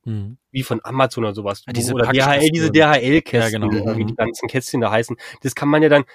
[0.06, 0.38] Mhm.
[0.52, 1.63] wie von Amazon oder sowas.
[1.68, 3.98] Ja, diese oder Packkästen DHL, diese DHL-Kästen, Ja, genau.
[3.98, 4.08] wie Mhm.
[4.08, 5.18] die ganzen Kästchen da heißen.
[5.42, 6.06] Das kann man ja dann,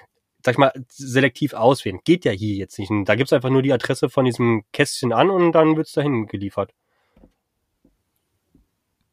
[0.43, 1.99] sag ich mal, selektiv auswählen.
[2.03, 2.89] Geht ja hier jetzt nicht.
[2.89, 6.27] Und Da gibt's einfach nur die Adresse von diesem Kästchen an und dann wird's dahin
[6.27, 6.73] geliefert.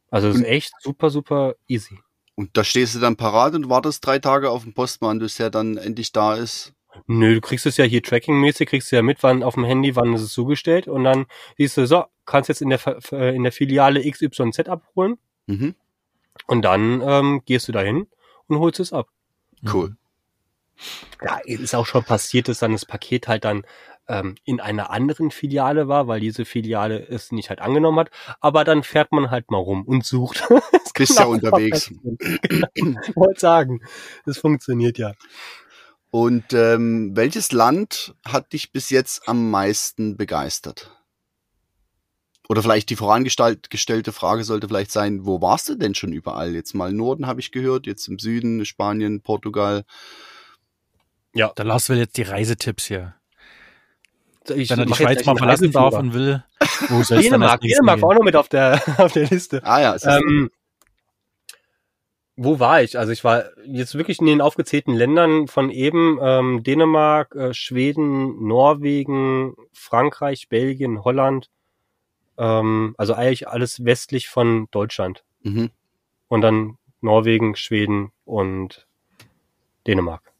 [0.09, 1.97] Also es ist echt super, super easy.
[2.35, 5.49] Und da stehst du dann parat und wartest drei Tage auf den Postmann, bis der
[5.49, 6.73] dann endlich da ist.
[7.07, 9.95] Nö, du kriegst es ja hier trackingmäßig, kriegst du ja mit, wann auf dem Handy,
[9.95, 11.25] wann ist es zugestellt und dann
[11.57, 12.79] siehst du, so, kannst jetzt in der,
[13.13, 15.17] äh, in der Filiale XYZ abholen
[15.47, 15.75] Mhm.
[16.47, 18.07] und dann ähm, gehst du dahin
[18.47, 19.07] und holst es ab.
[19.71, 19.95] Cool.
[21.23, 23.63] Ja, ist auch schon passiert, dass dann das Paket halt dann
[24.07, 28.09] ähm, in einer anderen Filiale war, weil diese Filiale es nicht halt angenommen hat.
[28.39, 30.43] Aber dann fährt man halt mal rum und sucht.
[30.95, 31.89] Bist ja unterwegs.
[31.89, 32.17] passieren.
[32.75, 32.99] Genau.
[33.07, 33.81] Ich wollte sagen,
[34.25, 35.13] das funktioniert ja.
[36.11, 40.91] Und ähm, welches Land hat dich bis jetzt am meisten begeistert?
[42.49, 46.53] Oder vielleicht die vorangestellte Frage sollte vielleicht sein, wo warst du denn schon überall?
[46.53, 49.85] Jetzt mal Norden habe ich gehört, jetzt im Süden, Spanien, Portugal.
[51.33, 53.15] Ja, Der Lars will jetzt die Reisetipps hier.
[54.49, 56.43] ich Wenn er die Schweiz mal verlassen darf und will,
[56.89, 59.61] wo soll Dänemark, Dänemark war auch noch mit auf der, auf der Liste.
[59.63, 60.51] Ah ja, es ist Ähm,
[62.35, 62.97] wo war ich?
[62.97, 68.47] Also ich war jetzt wirklich in den aufgezählten Ländern von eben ähm, Dänemark, äh, Schweden,
[68.47, 71.49] Norwegen, Frankreich, Belgien, Holland.
[72.37, 75.23] Ähm, also eigentlich alles westlich von Deutschland.
[75.43, 75.69] Mhm.
[76.29, 78.87] Und dann Norwegen, Schweden und
[79.85, 80.30] Dänemark.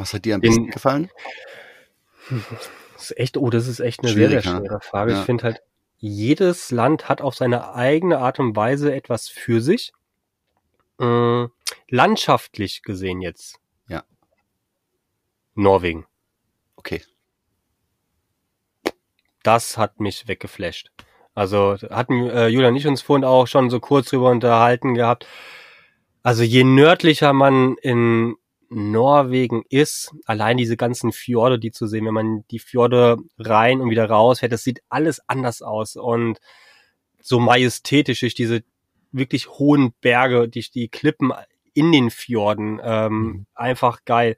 [0.00, 1.10] Was hat dir am besten gefallen?
[2.94, 4.66] Das ist echt, oh, das ist echt eine sehr, sehr Schwierig, ne?
[4.66, 5.12] schwere Frage.
[5.12, 5.20] Ja.
[5.20, 5.62] Ich finde halt,
[5.98, 9.92] jedes Land hat auf seine eigene Art und Weise etwas für sich.
[10.98, 11.48] Äh,
[11.88, 13.58] landschaftlich gesehen jetzt.
[13.88, 14.04] Ja.
[15.54, 16.06] Norwegen.
[16.76, 17.02] Okay.
[19.42, 20.90] Das hat mich weggeflasht.
[21.34, 25.26] Also hatten äh, Julia und ich uns vorhin auch schon so kurz drüber unterhalten gehabt.
[26.22, 28.36] Also je nördlicher man in
[28.70, 33.90] Norwegen ist, allein diese ganzen Fjorde, die zu sehen, wenn man die Fjorde rein und
[33.90, 36.38] wieder raus fährt, das sieht alles anders aus und
[37.20, 38.62] so majestätisch durch diese
[39.12, 41.32] wirklich hohen Berge, durch die Klippen
[41.74, 43.46] in den Fjorden, ähm, Mhm.
[43.54, 44.36] einfach geil.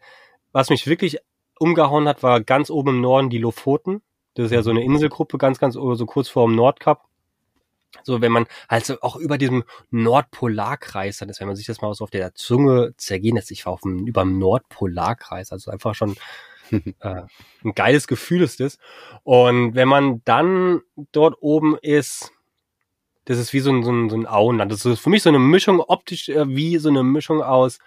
[0.52, 1.18] Was mich wirklich
[1.58, 4.02] umgehauen hat, war ganz oben im Norden die Lofoten.
[4.34, 7.04] Das ist ja so eine Inselgruppe, ganz, ganz so kurz vor dem Nordkap.
[8.02, 11.80] So, wenn man halt so auch über diesem Nordpolarkreis dann ist, wenn man sich das
[11.80, 15.70] mal so auf der Zunge zergehen lässt, ich war auf dem, über dem Nordpolarkreis, also
[15.70, 16.16] einfach schon
[16.70, 17.22] äh,
[17.64, 18.78] ein geiles Gefühl ist das.
[19.22, 20.80] Und wenn man dann
[21.12, 22.32] dort oben ist,
[23.24, 24.72] das ist wie so ein, so ein, so ein Auenland.
[24.72, 27.78] Das ist für mich so eine Mischung, optisch äh, wie so eine Mischung aus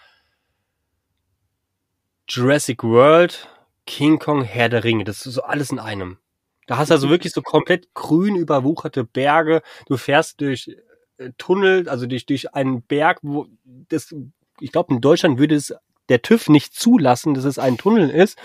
[2.27, 3.49] Jurassic World,
[3.85, 5.03] King Kong, Herr der Ringe.
[5.03, 6.17] Das ist so alles in einem.
[6.65, 9.61] Da hast du also wirklich so komplett grün überwucherte Berge.
[9.87, 10.75] Du fährst durch
[11.17, 14.13] äh, Tunnel, also durch, durch einen Berg, wo das,
[14.59, 15.73] ich glaube, in Deutschland würde es
[16.09, 18.37] der TÜV nicht zulassen, dass es ein Tunnel ist.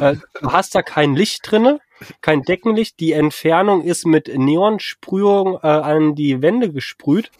[0.00, 1.80] Äh, du hast da kein Licht drinne,
[2.20, 3.00] kein Deckenlicht.
[3.00, 7.30] Die Entfernung ist mit Neonsprühung äh, an die Wände gesprüht.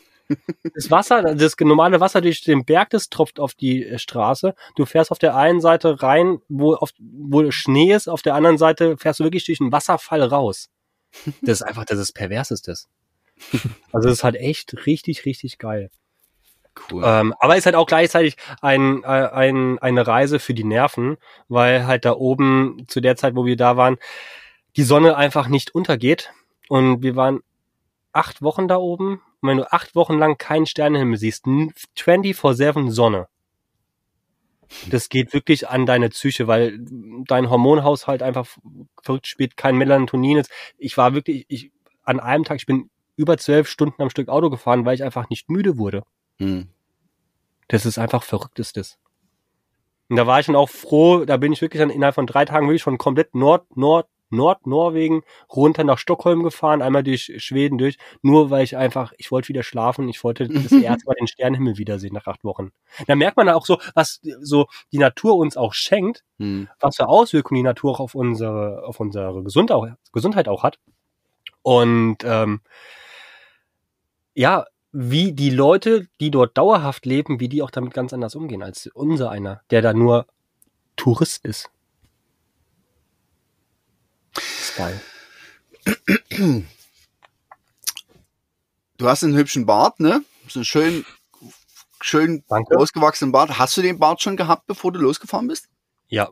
[0.74, 4.54] Das Wasser, das normale Wasser durch den Berg, das tropft auf die äh, Straße.
[4.76, 8.58] Du fährst auf der einen Seite rein, wo, auf, wo Schnee ist, auf der anderen
[8.58, 10.68] Seite fährst du wirklich durch einen Wasserfall raus.
[11.42, 12.88] Das ist einfach, das ist pervers ist das.
[13.92, 15.90] Also das ist halt echt richtig, richtig geil.
[16.90, 17.02] Cool.
[17.04, 21.16] Ähm, aber ist halt auch gleichzeitig ein, äh, ein, eine Reise für die Nerven,
[21.48, 23.96] weil halt da oben zu der Zeit, wo wir da waren,
[24.76, 26.32] die Sonne einfach nicht untergeht.
[26.68, 27.40] Und wir waren
[28.12, 29.20] acht Wochen da oben.
[29.40, 33.28] Und wenn du acht Wochen lang keinen Sternenhimmel siehst, n- 24-7 Sonne.
[34.90, 36.78] Das geht wirklich an deine Psyche, weil
[37.26, 38.46] dein Hormonhaushalt einfach
[39.02, 40.50] verrückt spielt, kein Melatonin ist.
[40.76, 41.72] Ich war wirklich, ich,
[42.02, 45.30] an einem Tag, ich bin über zwölf Stunden am Stück Auto gefahren, weil ich einfach
[45.30, 46.02] nicht müde wurde.
[46.38, 46.68] Hm.
[47.68, 48.98] Das ist einfach verrücktestes.
[50.08, 52.44] Und da war ich dann auch froh, da bin ich wirklich dann innerhalb von drei
[52.44, 55.22] Tagen wirklich schon komplett Nord, Nord, Nord, Norwegen
[55.54, 59.62] runter nach Stockholm gefahren, einmal durch Schweden durch, nur weil ich einfach, ich wollte wieder
[59.62, 62.70] schlafen, ich wollte das erste Mal den Sternenhimmel wiedersehen nach acht Wochen.
[63.06, 66.68] Da merkt man auch so, was so die Natur uns auch schenkt, Hm.
[66.80, 70.78] was für Auswirkungen die Natur auch auf unsere, auf unsere Gesundheit, Gesundheit auch hat.
[71.62, 72.60] Und ähm,
[74.34, 78.62] ja, wie die Leute, die dort dauerhaft leben, wie die auch damit ganz anders umgehen
[78.62, 80.26] als unser einer, der da nur
[80.96, 81.70] Tourist ist.
[84.78, 85.00] Geil.
[88.96, 90.22] Du hast einen hübschen Bart, ne?
[90.48, 91.04] So einen schön,
[92.00, 92.76] schön Danke.
[92.78, 93.58] ausgewachsenen Bart.
[93.58, 95.68] Hast du den Bart schon gehabt, bevor du losgefahren bist?
[96.08, 96.28] Ja.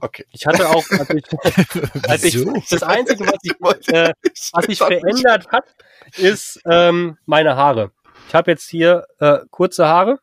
[0.00, 0.24] Okay.
[0.32, 1.24] Ich hatte auch, als ich,
[2.08, 4.12] als ich das Einzige, was ich, äh,
[4.52, 5.64] was sich verändert hat,
[6.16, 7.92] ist ähm, meine Haare.
[8.28, 10.18] Ich habe jetzt hier äh, kurze Haare.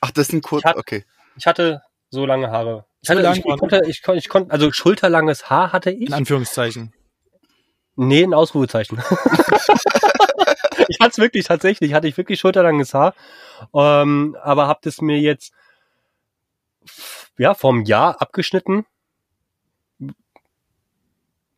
[0.00, 1.04] Ach, das sind kurz, okay.
[1.36, 2.84] Ich hatte so lange Haare.
[3.00, 6.08] Ich, hatte, ich, ich, waren- konnte, ich, konnte, ich konnte, also schulterlanges Haar hatte ich.
[6.08, 6.92] In Anführungszeichen.
[7.96, 8.98] Nee, ein Ausrufezeichen.
[10.88, 13.14] ich hatte es wirklich, tatsächlich, hatte ich wirklich schulterlanges Haar.
[13.74, 15.52] Ähm, aber hab das mir jetzt
[17.38, 18.84] ja vom Jahr abgeschnitten.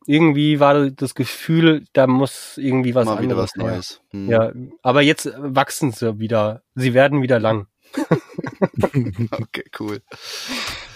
[0.05, 3.71] Irgendwie war das Gefühl, da muss irgendwie was Mal wieder anderes was her.
[3.71, 4.01] Neues.
[4.11, 4.29] Hm.
[4.29, 6.61] Ja, aber jetzt wachsen sie wieder.
[6.75, 7.67] Sie werden wieder lang.
[9.31, 10.01] Okay, cool.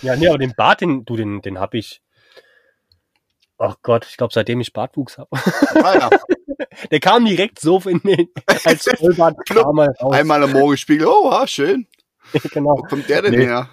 [0.02, 2.02] Ja, nee, aber den Bart, den, du, den, den hab ich.
[3.64, 5.30] Ach Gott, ich glaube, seitdem ich Bartwuchs habe.
[5.84, 6.10] Ah, ja.
[6.92, 8.30] Der kam direkt so in den,
[8.66, 10.14] als Vollbart kam er raus.
[10.14, 11.06] Einmal am Morgen spiegel.
[11.08, 11.88] Oh, ah, schön.
[12.34, 12.76] Wo genau.
[12.76, 13.46] kommt der denn Nee.
[13.46, 13.70] her?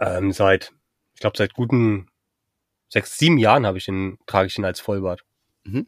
[0.00, 0.72] Ähm, seit,
[1.14, 2.08] ich glaube, seit guten
[2.88, 5.22] sechs, sieben Jahren habe ich den, trage ich ihn als Vollbart.
[5.64, 5.86] Cool.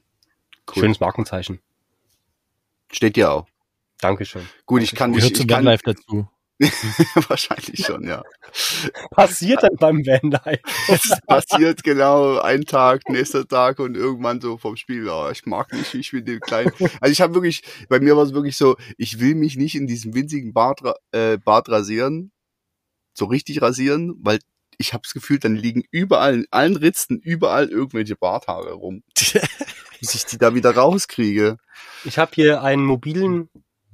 [0.72, 1.61] Schönes Markenzeichen.
[2.93, 3.47] Steht ja auch.
[4.01, 4.49] Dankeschön.
[4.66, 6.29] Gut, ich kann Gehört nicht, zu ich kann, dazu.
[7.28, 8.22] Wahrscheinlich schon, ja.
[9.11, 10.61] Passiert dann beim Vanlife.
[10.88, 15.72] Es passiert genau ein Tag, nächster Tag und irgendwann so vom Spiel, oh, ich mag
[15.72, 16.72] nicht, ich will den kleinen.
[17.00, 19.86] Also ich habe wirklich, bei mir war es wirklich so, ich will mich nicht in
[19.86, 20.80] diesem winzigen Bart,
[21.12, 22.32] äh, Bart rasieren,
[23.14, 24.40] so richtig rasieren, weil
[24.78, 29.02] ich habe das Gefühl, dann liegen überall, in allen Ritzen, überall irgendwelche Barthaare rum,
[30.00, 31.59] bis ich die da wieder rauskriege.
[32.04, 33.48] Ich habe hier einen mobilen,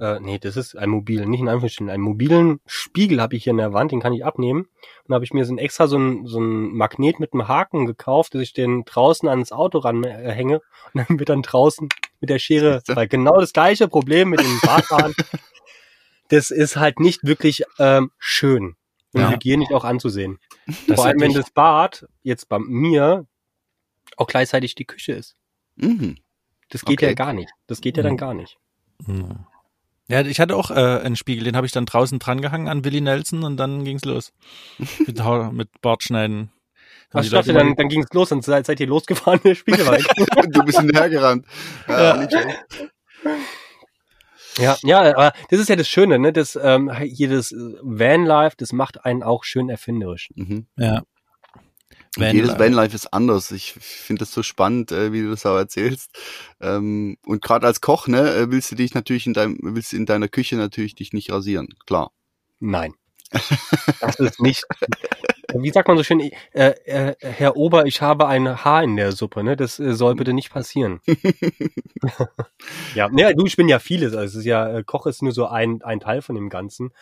[0.04, 3.52] äh, nee, das ist ein mobilen, nicht in Anführungsstrichen, einen mobilen Spiegel habe ich hier
[3.52, 4.62] in der Wand, den kann ich abnehmen.
[4.62, 7.48] Und da habe ich mir so ein extra so ein, so ein Magnet mit einem
[7.48, 10.60] Haken gekauft, dass ich den draußen ans Auto ranhänge
[10.92, 11.88] und dann wird dann draußen
[12.20, 15.14] mit der Schere, weil genau das gleiche Problem mit den Barthaaren.
[16.28, 18.76] das ist halt nicht wirklich ähm, schön
[19.12, 19.30] und Ja.
[19.32, 20.38] hygienisch auch anzusehen.
[20.86, 23.26] Das Vor allem, wenn das Bad jetzt bei mir
[24.16, 25.36] auch gleichzeitig die Küche ist.
[25.76, 26.16] Mhm.
[26.70, 27.08] Das geht Okay.
[27.08, 27.50] ja gar nicht.
[27.66, 28.18] Das geht ja dann Mhm.
[28.18, 28.56] gar nicht.
[29.06, 29.44] Hm.
[30.08, 32.84] Ja, ich hatte auch äh, einen Spiegel, den habe ich dann draußen dran gehangen an
[32.84, 34.32] Willi Nelson und dann ging's los.
[35.06, 35.18] mit,
[35.52, 36.50] mit Bartschneiden.
[37.20, 39.96] Ich dachte, dann, dann ging's los und seid, seid ihr losgefahren, der Spiegel war
[40.48, 41.46] du bist hinterhergerannt.
[41.88, 42.22] Ja,
[44.58, 44.76] Ja.
[44.82, 46.32] ja, ja, aber das ist ja das Schöne, ne?
[46.32, 50.30] Das, ähm, hier das äh, Vanlife, das macht einen auch schön erfinderisch.
[50.34, 50.66] Mhm.
[50.76, 51.02] ja.
[52.16, 53.50] Van- jedes Vanlife ist anders.
[53.50, 56.10] Ich finde das so spannend, äh, wie du das auch erzählst.
[56.60, 59.96] Ähm, und gerade als Koch, ne, äh, willst du dich natürlich in deinem, willst du
[59.96, 61.68] in deiner Küche natürlich dich nicht rasieren.
[61.86, 62.12] Klar.
[62.60, 62.94] Nein.
[64.00, 64.64] Das ist nicht.
[65.56, 69.12] Wie sagt man so schön, äh, äh, Herr Ober, ich habe ein Haar in der
[69.12, 69.56] Suppe, ne?
[69.56, 71.00] Das äh, soll bitte nicht passieren.
[72.94, 74.14] ja, ne, du, ich bin ja vieles.
[74.14, 76.92] Also es ist ja, äh, Koch ist nur so ein, ein Teil von dem Ganzen.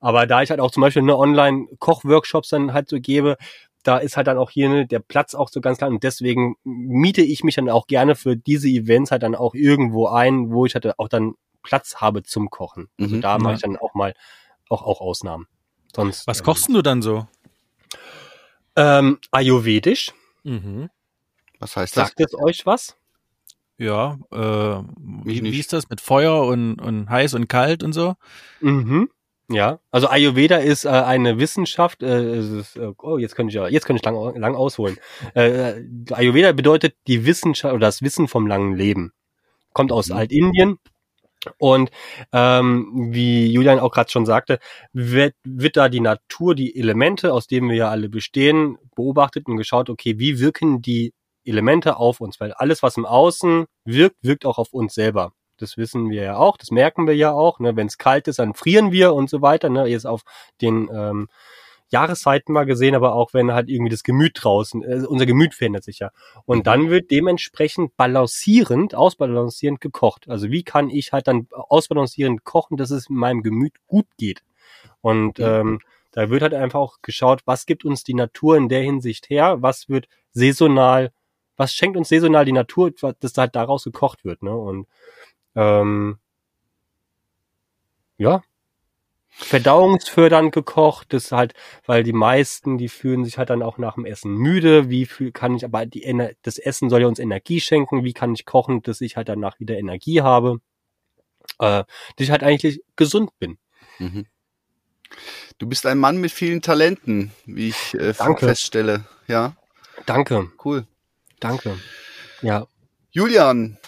[0.00, 3.36] Aber da ich halt auch zum Beispiel eine Online-Koch-Workshops dann halt so gebe,
[3.82, 6.56] da ist halt dann auch hier ne, der Platz auch so ganz klar und deswegen
[6.64, 10.66] miete ich mich dann auch gerne für diese Events halt dann auch irgendwo ein, wo
[10.66, 12.88] ich halt auch dann Platz habe zum Kochen.
[12.98, 13.56] Also Mhm, da mache ja.
[13.56, 14.14] ich dann auch mal
[14.68, 15.46] auch, auch Ausnahmen.
[15.94, 17.26] Sonst, Was kochst denn du dann so?
[18.76, 20.12] Ähm, Ayurvedisch.
[20.44, 20.88] Mhm.
[21.58, 22.08] Was heißt das?
[22.08, 22.96] Sagt es euch was?
[23.78, 28.14] Ja, äh, wie, wie ist das mit Feuer und, und heiß und kalt und so?
[28.60, 29.10] Mhm.
[29.52, 32.02] Ja, also Ayurveda ist äh, eine Wissenschaft.
[32.02, 34.98] Äh, es ist, äh, oh, jetzt könnte ich ja, jetzt könnte ich lang, lang ausholen.
[35.34, 39.12] Äh, Ayurveda bedeutet die Wissenschaft oder das Wissen vom langen Leben.
[39.72, 40.16] Kommt aus Mhm.
[40.16, 40.78] Altindien
[41.58, 41.90] und
[42.32, 44.58] ähm, wie Julian auch gerade schon sagte,
[44.92, 49.56] wird, wird da die Natur, die Elemente, aus denen wir ja alle bestehen, beobachtet und
[49.56, 52.40] geschaut, okay, wie wirken die Elemente auf uns?
[52.40, 55.32] Weil alles, was im Außen wirkt, wirkt auch auf uns selber.
[55.58, 57.60] Das wissen wir ja auch, das merken wir ja auch.
[57.60, 57.76] Ne?
[57.76, 59.68] Wenn es kalt ist, dann frieren wir und so weiter.
[59.68, 59.86] Ne?
[59.86, 60.22] Jetzt auf
[60.60, 61.28] den ähm,
[61.92, 65.84] Jahreszeiten mal gesehen, aber auch wenn halt irgendwie das Gemüt draußen, äh, unser Gemüt verändert
[65.84, 66.10] sich ja.
[66.46, 70.28] Und dann wird dementsprechend balancierend, ausbalancierend gekocht.
[70.28, 74.42] Also wie kann ich halt dann ausbalancierend kochen, dass es meinem Gemüt gut geht?
[75.02, 75.80] Und ähm,
[76.12, 79.60] da wird halt einfach auch geschaut, was gibt uns die Natur in der Hinsicht her,
[79.60, 81.12] was wird saisonal,
[81.56, 84.54] was schenkt uns saisonal die Natur, dass halt daraus gekocht wird, ne?
[84.54, 84.86] Und
[85.54, 86.18] ähm,
[88.18, 88.42] ja,
[89.28, 91.54] verdauungsfördernd gekocht, das halt,
[91.86, 94.90] weil die meisten, die fühlen sich halt dann auch nach dem Essen müde.
[94.90, 98.04] Wie viel kann ich, aber die, das Essen soll ja uns Energie schenken.
[98.04, 100.60] Wie kann ich kochen, dass ich halt danach wieder Energie habe,
[101.58, 101.86] äh, dass
[102.18, 103.58] ich halt eigentlich gesund bin.
[103.98, 104.26] Mhm.
[105.58, 109.04] Du bist ein Mann mit vielen Talenten, wie ich äh, feststelle.
[109.28, 109.56] Ja,
[110.06, 110.86] Danke, cool.
[111.38, 111.78] danke.
[112.40, 112.66] Ja,
[113.10, 113.78] Julian,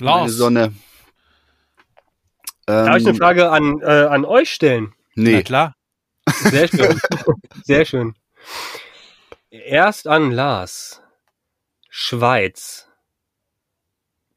[0.00, 0.32] meine Lars.
[0.32, 0.72] Sonne.
[2.66, 4.94] Ähm, darf ich eine Frage an, äh, an euch stellen?
[5.14, 5.74] Na Nee, klar.
[6.28, 7.00] Sehr schön.
[7.64, 8.14] Sehr schön.
[9.50, 11.02] Erst an Lars.
[11.88, 12.86] Schweiz.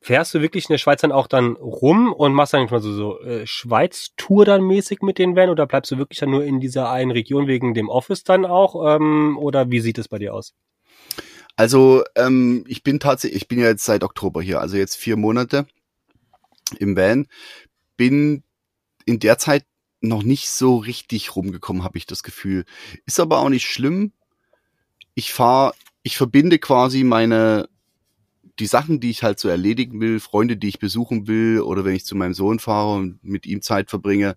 [0.03, 2.91] Fährst du wirklich in der Schweiz dann auch dann rum und machst dann mal so,
[2.91, 6.59] so äh, Schweiz-Tour dann mäßig mit den Van oder bleibst du wirklich dann nur in
[6.59, 8.95] dieser einen Region wegen dem Office dann auch?
[8.95, 10.55] Ähm, oder wie sieht es bei dir aus?
[11.61, 15.15] Also ähm, ich bin tatsächlich, ich bin ja jetzt seit Oktober hier, also jetzt vier
[15.15, 15.67] Monate
[16.79, 17.27] im Van.
[17.97, 18.41] Bin
[19.05, 19.63] in der Zeit
[19.99, 22.65] noch nicht so richtig rumgekommen, habe ich das Gefühl.
[23.05, 24.11] Ist aber auch nicht schlimm.
[25.13, 27.69] Ich fahre, ich verbinde quasi meine
[28.57, 31.93] die Sachen, die ich halt so erledigen will, Freunde, die ich besuchen will, oder wenn
[31.93, 34.35] ich zu meinem Sohn fahre und mit ihm Zeit verbringe,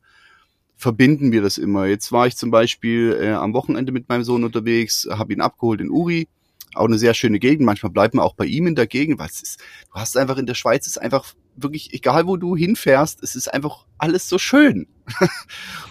[0.77, 1.87] verbinden wir das immer.
[1.87, 5.81] Jetzt war ich zum Beispiel äh, am Wochenende mit meinem Sohn unterwegs, habe ihn abgeholt
[5.81, 6.29] in Uri,
[6.77, 7.67] auch eine sehr schöne Gegend.
[7.67, 9.61] Manchmal bleibt man auch bei ihm in der Gegend, weil es ist,
[9.93, 13.53] du hast einfach in der Schweiz ist einfach wirklich, egal wo du hinfährst, es ist
[13.53, 14.87] einfach alles so schön.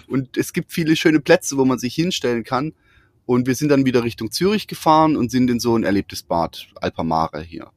[0.08, 2.74] und es gibt viele schöne Plätze, wo man sich hinstellen kann.
[3.26, 6.68] Und wir sind dann wieder Richtung Zürich gefahren und sind in so ein erlebtes Bad,
[6.76, 7.72] Alpamare hier.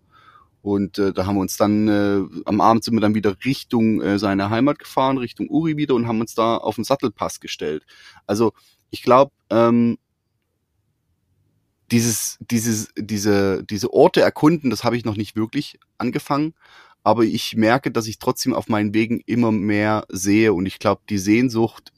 [0.67, 4.03] Und äh, da haben wir uns dann, äh, am Abend sind wir dann wieder Richtung
[4.03, 7.85] äh, seine Heimat gefahren, Richtung Uri wieder und haben uns da auf den Sattelpass gestellt.
[8.27, 8.53] Also
[8.91, 9.97] ich glaube, ähm,
[11.91, 16.55] dieses, dieses, diese, diese Orte erkunden, das habe ich noch nicht wirklich angefangen.
[17.05, 21.03] Aber ich merke, dass ich trotzdem auf meinen Wegen immer mehr sehe und ich glaube,
[21.09, 21.93] die Sehnsucht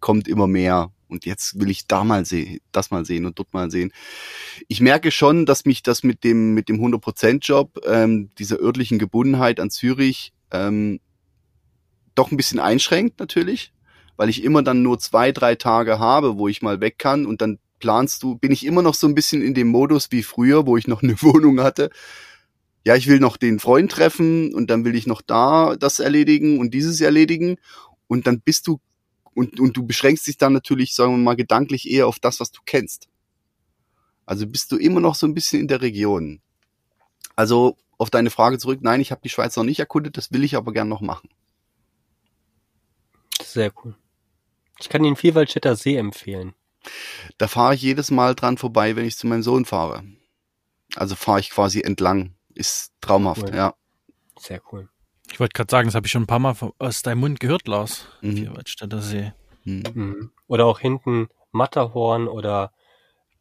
[0.00, 0.90] kommt immer mehr.
[1.06, 3.92] Und jetzt will ich da mal sehen, das mal sehen und dort mal sehen.
[4.66, 9.60] Ich merke schon, dass mich das mit dem, mit dem 100%-Job, ähm, dieser örtlichen Gebundenheit
[9.60, 10.98] an Zürich, ähm,
[12.16, 13.72] doch ein bisschen einschränkt natürlich,
[14.16, 17.40] weil ich immer dann nur zwei, drei Tage habe, wo ich mal weg kann und
[17.40, 20.66] dann planst du, bin ich immer noch so ein bisschen in dem Modus wie früher,
[20.66, 21.90] wo ich noch eine Wohnung hatte.
[22.82, 26.60] Ja, ich will noch den Freund treffen und dann will ich noch da das erledigen
[26.60, 27.58] und dieses erledigen
[28.06, 28.80] und dann bist du
[29.34, 32.52] und, und du beschränkst dich dann natürlich, sagen wir mal, gedanklich eher auf das, was
[32.52, 33.08] du kennst.
[34.24, 36.40] Also bist du immer noch so ein bisschen in der Region.
[37.36, 40.42] Also auf deine Frage zurück, nein, ich habe die Schweiz noch nicht erkundet, das will
[40.42, 41.28] ich aber gern noch machen.
[43.42, 43.94] Sehr cool.
[44.80, 46.54] Ich kann den Vierwaldstätter See empfehlen.
[47.38, 50.04] Da fahre ich jedes Mal dran vorbei, wenn ich zu meinem Sohn fahre.
[50.96, 52.34] Also fahre ich quasi entlang.
[52.54, 53.54] Ist traumhaft, Cool.
[53.54, 53.74] ja.
[54.38, 54.88] Sehr cool.
[55.30, 57.66] Ich wollte gerade sagen, das habe ich schon ein paar Mal aus deinem Mund gehört,
[57.66, 58.06] Lars.
[58.20, 58.36] Mhm.
[58.36, 59.32] Vierwaldstätter See.
[59.64, 59.82] Hm.
[59.94, 60.30] Mhm.
[60.46, 62.72] Oder auch hinten Matterhorn oder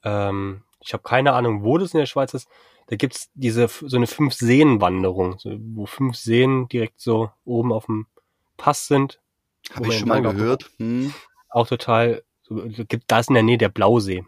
[0.04, 2.48] ähm, ich habe keine Ahnung, wo das in der Schweiz ist.
[2.88, 7.86] Da gibt's diese so eine fünf Seen-Wanderung, so, wo fünf Seen direkt so oben auf
[7.86, 8.08] dem
[8.58, 9.22] Pass sind.
[9.74, 10.70] Habe ich schon mal gehört.
[10.78, 11.14] Hm.
[11.50, 14.24] Auch total, so, gibt da ist in der Nähe der Blausee.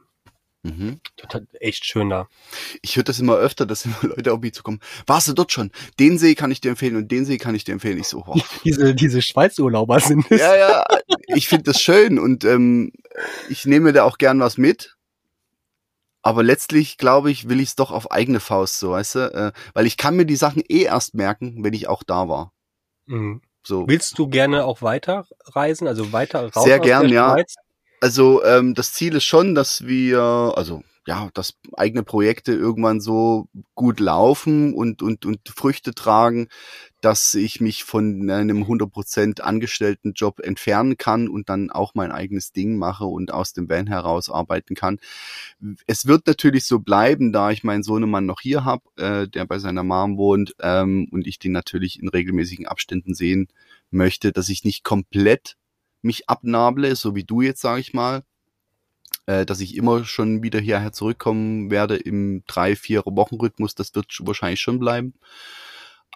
[0.63, 0.99] Mhm.
[1.15, 2.27] Total echt schön da.
[2.81, 4.79] Ich höre das immer öfter, dass immer Leute auf mich zukommen.
[5.05, 5.71] Warst du dort schon?
[5.99, 7.99] Den See kann ich dir empfehlen und den See kann ich dir empfehlen.
[7.99, 8.41] Ich so, boah.
[8.63, 10.41] Diese diese Schweizurlauber sind es.
[10.41, 10.85] ja, ja,
[11.27, 12.91] ich finde das schön und ähm,
[13.47, 14.95] ich nehme da auch gern was mit.
[16.23, 19.19] Aber letztlich, glaube ich, will ich es doch auf eigene Faust, so, weißt du?
[19.19, 22.51] Äh, weil ich kann mir die Sachen eh erst merken, wenn ich auch da war.
[23.05, 23.41] Mhm.
[23.61, 23.87] So.
[23.87, 27.33] Willst du gerne auch weiter reisen, also weiter raus Sehr gern, ja.
[27.33, 27.55] Schweiz?
[28.01, 30.19] Also ähm, das Ziel ist schon, dass wir,
[30.55, 36.47] also ja, dass eigene Projekte irgendwann so gut laufen und und und Früchte tragen,
[37.01, 42.77] dass ich mich von einem 100% Angestelltenjob entfernen kann und dann auch mein eigenes Ding
[42.77, 44.97] mache und aus dem Van heraus arbeiten kann.
[45.85, 49.59] Es wird natürlich so bleiben, da ich meinen Sohnemann noch hier habe, äh, der bei
[49.59, 53.47] seiner Mom wohnt ähm, und ich den natürlich in regelmäßigen Abständen sehen
[53.91, 55.55] möchte, dass ich nicht komplett
[56.05, 58.23] mich abnable, so wie du jetzt, sage ich mal,
[59.25, 63.93] äh, dass ich immer schon wieder hierher zurückkommen werde im drei, vier Wochen Rhythmus, das
[63.95, 65.15] wird sch- wahrscheinlich schon bleiben.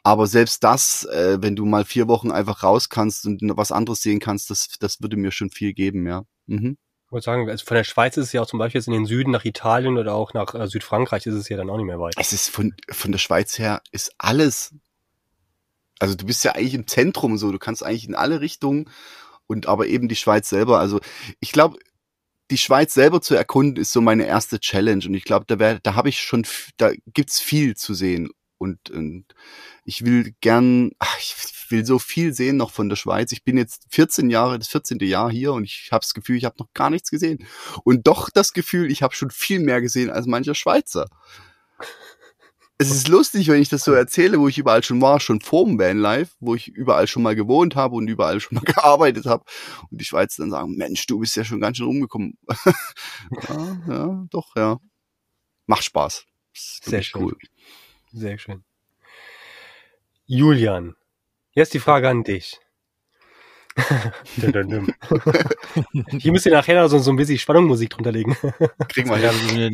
[0.04, 4.02] Aber selbst das, äh, wenn du mal vier Wochen einfach raus kannst und was anderes
[4.02, 6.24] sehen kannst, das, das würde mir schon viel geben, ja.
[6.46, 6.78] Mhm.
[7.06, 8.94] Ich wollte sagen, also von der Schweiz ist es ja auch zum Beispiel jetzt in
[8.94, 11.88] den Süden nach Italien oder auch nach äh, Südfrankreich ist es ja dann auch nicht
[11.88, 12.14] mehr weit.
[12.18, 14.76] Es ist von, von der Schweiz her ist alles.
[15.98, 18.90] Also du bist ja eigentlich im Zentrum so, du kannst eigentlich in alle Richtungen
[19.50, 20.80] und aber eben die Schweiz selber.
[20.80, 21.00] Also
[21.40, 21.80] ich glaube,
[22.52, 25.80] die Schweiz selber zu erkunden ist so meine erste Challenge und ich glaube, da wär,
[25.80, 26.46] da habe ich schon,
[26.78, 29.26] da gibt's viel zu sehen und, und
[29.86, 31.36] ich will gern, ach, ich
[31.70, 33.32] will so viel sehen noch von der Schweiz.
[33.32, 35.00] Ich bin jetzt 14 Jahre, das 14.
[35.02, 37.46] Jahr hier und ich habe das Gefühl, ich habe noch gar nichts gesehen
[37.84, 41.08] und doch das Gefühl, ich habe schon viel mehr gesehen als mancher Schweizer.
[42.82, 45.78] Es ist lustig, wenn ich das so erzähle, wo ich überall schon war, schon vorm
[45.78, 49.44] Vanlife, wo ich überall schon mal gewohnt habe und überall schon mal gearbeitet habe.
[49.92, 52.38] Und die Schweizer dann sagen, Mensch, du bist ja schon ganz schön rumgekommen.
[53.50, 54.78] ja, ja, doch, ja.
[55.68, 56.24] Macht Spaß.
[56.54, 57.34] Sehr schön.
[58.14, 58.64] Sehr schön.
[60.26, 60.96] Julian,
[61.52, 62.60] jetzt die Frage an dich.
[66.20, 68.38] Hier müsst ihr nachher so, so ein bisschen Spannungsmusik drunter legen.
[68.88, 69.74] Kriegen wir Ja, hin.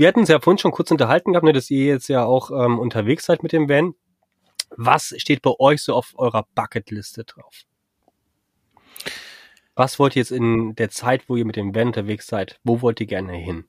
[0.00, 2.50] Wir hatten uns ja vorhin schon kurz unterhalten gehabt, ne, dass ihr jetzt ja auch
[2.50, 3.92] ähm, unterwegs seid mit dem Van.
[4.70, 7.64] Was steht bei euch so auf eurer Bucketliste drauf?
[9.74, 12.80] Was wollt ihr jetzt in der Zeit, wo ihr mit dem Van unterwegs seid, wo
[12.80, 13.66] wollt ihr gerne hin?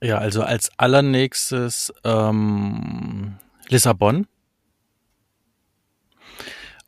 [0.00, 3.36] Ja, also als allernächstes ähm,
[3.68, 4.26] Lissabon.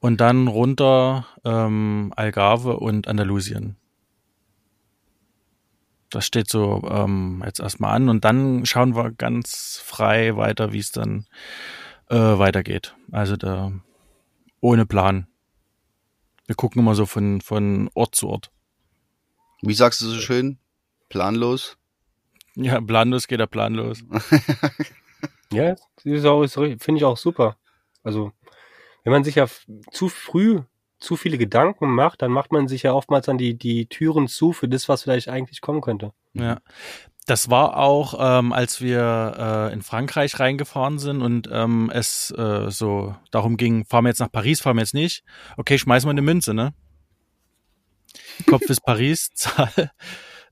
[0.00, 3.76] Und dann runter ähm, Algarve und Andalusien.
[6.14, 10.78] Das steht so ähm, jetzt erstmal an und dann schauen wir ganz frei weiter, wie
[10.78, 11.26] es dann
[12.08, 12.94] äh, weitergeht.
[13.10, 13.72] Also da
[14.60, 15.26] ohne Plan.
[16.46, 18.52] Wir gucken immer so von, von Ort zu Ort.
[19.62, 20.58] Wie sagst du so schön?
[21.08, 21.78] Planlos?
[22.54, 24.04] Ja, planlos geht er planlos.
[25.52, 27.56] Ja, finde ich auch super.
[28.02, 28.32] Also,
[29.04, 29.46] wenn man sich ja
[29.92, 30.62] zu früh
[31.04, 34.52] zu viele Gedanken macht, dann macht man sich ja oftmals dann die, die Türen zu
[34.52, 36.12] für das, was vielleicht eigentlich kommen könnte.
[36.32, 36.58] Ja.
[37.26, 42.70] Das war auch, ähm, als wir äh, in Frankreich reingefahren sind und ähm, es äh,
[42.70, 45.24] so darum ging, fahren wir jetzt nach Paris, fahren wir jetzt nicht.
[45.56, 46.74] Okay, schmeißen wir eine Münze, ne?
[48.46, 49.90] Kopf ist Paris, Zahl.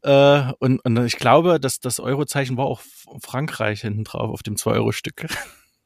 [0.03, 2.81] Äh, und, und ich glaube, dass das Eurozeichen war auch
[3.21, 5.27] Frankreich hinten drauf auf dem 2-Euro-Stück.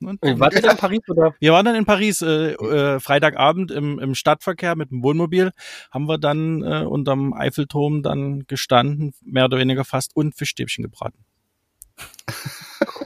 [0.01, 1.35] War das in Paris oder?
[1.41, 5.53] Wir waren dann in Paris, äh, äh, Freitagabend im, im Stadtverkehr mit dem Wohnmobil,
[5.91, 11.25] haben wir dann äh, unterm Eiffelturm dann gestanden, mehr oder weniger fast, und Fischstäbchen gebraten.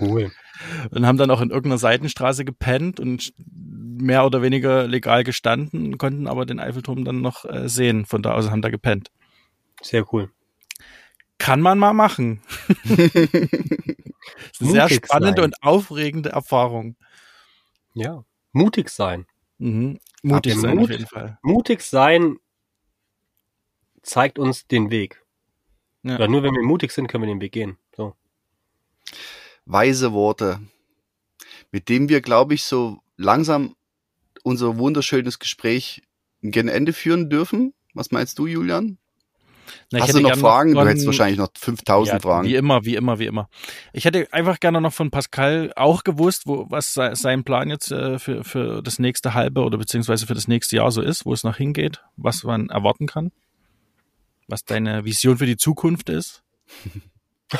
[0.01, 0.33] Cool.
[0.91, 6.27] Und haben dann auch in irgendeiner Seitenstraße gepennt und mehr oder weniger legal gestanden, konnten
[6.27, 8.05] aber den Eiffelturm dann noch äh, sehen.
[8.05, 9.11] Von da aus haben da gepennt.
[9.83, 10.31] Sehr cool.
[11.39, 12.43] Kann man mal machen.
[14.41, 15.53] Das ist eine sehr spannende sein.
[15.53, 16.97] und aufregende Erfahrung.
[17.95, 18.25] Ja.
[18.53, 19.27] Mutig sein.
[19.59, 19.99] Mhm.
[20.23, 20.85] Mutig sein Mut?
[20.85, 21.39] auf jeden Fall.
[21.43, 22.39] Mutig sein
[24.03, 25.23] zeigt uns den Weg.
[26.03, 26.17] Ja.
[26.17, 27.77] Oder nur wenn wir mutig sind, können wir den Weg gehen.
[27.95, 28.15] So.
[29.67, 30.61] Weise Worte,
[31.71, 33.77] mit dem wir, glaube ich, so langsam
[34.43, 36.03] unser wunderschönes Gespräch
[36.43, 37.75] gen Ende führen dürfen.
[37.93, 38.99] Was meinst du, Julian?
[39.91, 40.75] Na, ich Hast hätte du noch Fragen?
[40.75, 42.47] von- du hättest wahrscheinlich noch 5000 Ja, Fragen.
[42.49, 43.49] Wie immer, wie immer, wie immer.
[43.93, 47.91] Ich hätte einfach gerne noch von Pascal auch gewusst, wo, was sei- sein Plan jetzt
[47.91, 51.33] äh, für, für das nächste halbe oder beziehungsweise für das nächste Jahr so ist, wo
[51.33, 53.33] es noch hingeht, was man erwarten kann,
[54.49, 56.43] was deine Vision für die Zukunft ist.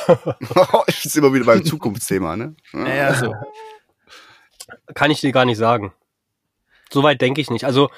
[0.87, 2.55] ich bin immer wieder beim Zukunftsthema, ne?
[2.71, 3.33] Naja, so.
[4.93, 5.93] Kann ich dir gar nicht sagen.
[6.89, 7.65] Soweit denke ich nicht.
[7.65, 7.89] Also,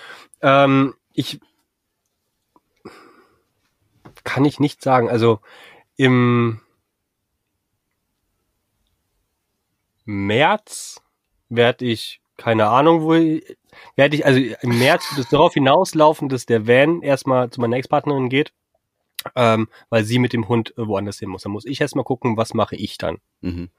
[0.41, 1.39] ähm, ich
[4.23, 5.09] kann ich nicht sagen.
[5.09, 5.39] Also
[5.95, 6.61] im
[10.05, 11.01] März
[11.49, 13.11] werde ich, keine Ahnung, wo
[13.95, 17.77] werde ich, also im März wird es darauf hinauslaufen, dass der Van erstmal zu meiner
[17.77, 18.53] Ex-Partnerin geht,
[19.35, 21.43] ähm, weil sie mit dem Hund äh, woanders hin muss.
[21.43, 23.19] Dann muss ich erstmal gucken, was mache ich dann.
[23.41, 23.69] Mhm.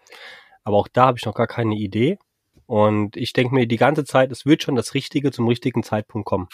[0.63, 2.19] Aber auch da habe ich noch gar keine Idee.
[2.67, 6.27] Und ich denke mir die ganze Zeit, es wird schon das Richtige zum richtigen Zeitpunkt
[6.27, 6.49] kommen.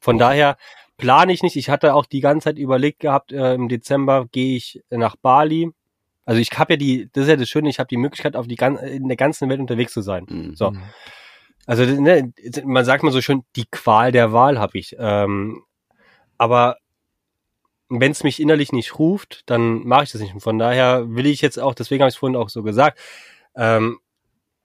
[0.00, 0.56] Von daher
[1.00, 1.56] plane ich nicht.
[1.56, 5.70] Ich hatte auch die ganze Zeit überlegt gehabt, äh, im Dezember gehe ich nach Bali.
[6.24, 8.46] Also ich habe ja die, das ist ja das Schöne, ich habe die Möglichkeit, auf
[8.46, 10.26] die in der ganzen Welt unterwegs zu sein.
[10.28, 10.54] Mhm.
[10.54, 10.72] So.
[11.66, 12.32] Also ne,
[12.64, 14.96] man sagt mal so schön, die Qual der Wahl habe ich.
[14.98, 15.62] Ähm,
[16.38, 16.76] aber
[17.88, 20.34] wenn es mich innerlich nicht ruft, dann mache ich das nicht.
[20.34, 22.98] Und von daher will ich jetzt auch, deswegen habe ich es vorhin auch so gesagt,
[23.56, 23.98] ähm,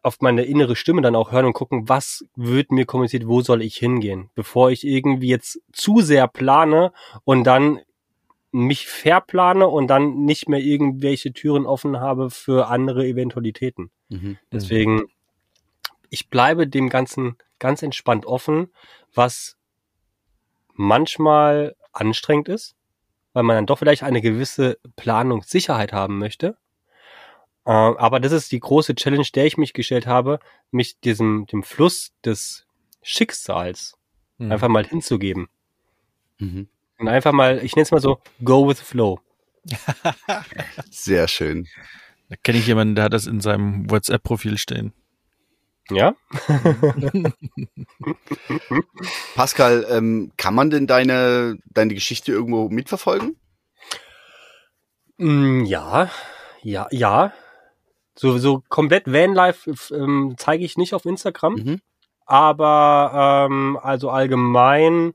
[0.05, 3.61] auf meine innere Stimme dann auch hören und gucken, was wird mir kommuniziert, wo soll
[3.61, 6.93] ich hingehen, bevor ich irgendwie jetzt zu sehr plane
[7.23, 7.79] und dann
[8.51, 13.91] mich verplane und dann nicht mehr irgendwelche Türen offen habe für andere Eventualitäten.
[14.09, 14.37] Mhm.
[14.51, 15.03] Deswegen,
[16.09, 18.69] ich bleibe dem Ganzen ganz entspannt offen,
[19.13, 19.57] was
[20.73, 22.75] manchmal anstrengend ist,
[23.33, 26.57] weil man dann doch vielleicht eine gewisse Planungssicherheit haben möchte.
[27.65, 30.39] Äh, Aber das ist die große Challenge, der ich mich gestellt habe,
[30.71, 32.65] mich diesem, dem Fluss des
[33.01, 33.97] Schicksals
[34.37, 34.51] Mhm.
[34.51, 35.47] einfach mal hinzugeben.
[36.39, 36.67] Mhm.
[36.97, 39.19] Und einfach mal, ich nenne es mal so, go with the flow.
[40.91, 41.67] Sehr schön.
[42.29, 44.93] Da kenne ich jemanden, der hat das in seinem WhatsApp-Profil stehen.
[45.89, 46.15] Ja?
[49.35, 53.37] Pascal, ähm, kann man denn deine, deine Geschichte irgendwo mitverfolgen?
[55.17, 56.09] Mm, Ja,
[56.63, 57.33] ja, ja.
[58.17, 61.81] So, so komplett Vanlife ähm, zeige ich nicht auf Instagram, Mhm.
[62.25, 65.13] aber ähm, also allgemein,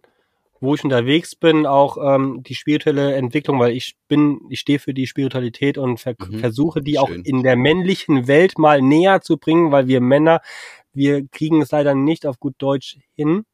[0.60, 4.92] wo ich unterwegs bin, auch ähm, die spirituelle Entwicklung, weil ich bin, ich stehe für
[4.92, 6.38] die Spiritualität und ver Mhm.
[6.38, 7.24] versuche die auch Schön.
[7.24, 10.42] in der männlichen Welt mal näher zu bringen, weil wir Männer,
[10.92, 13.44] wir kriegen es leider nicht auf gut Deutsch hin,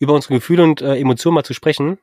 [0.00, 1.98] über unsere Gefühle und äh, Emotionen mal zu sprechen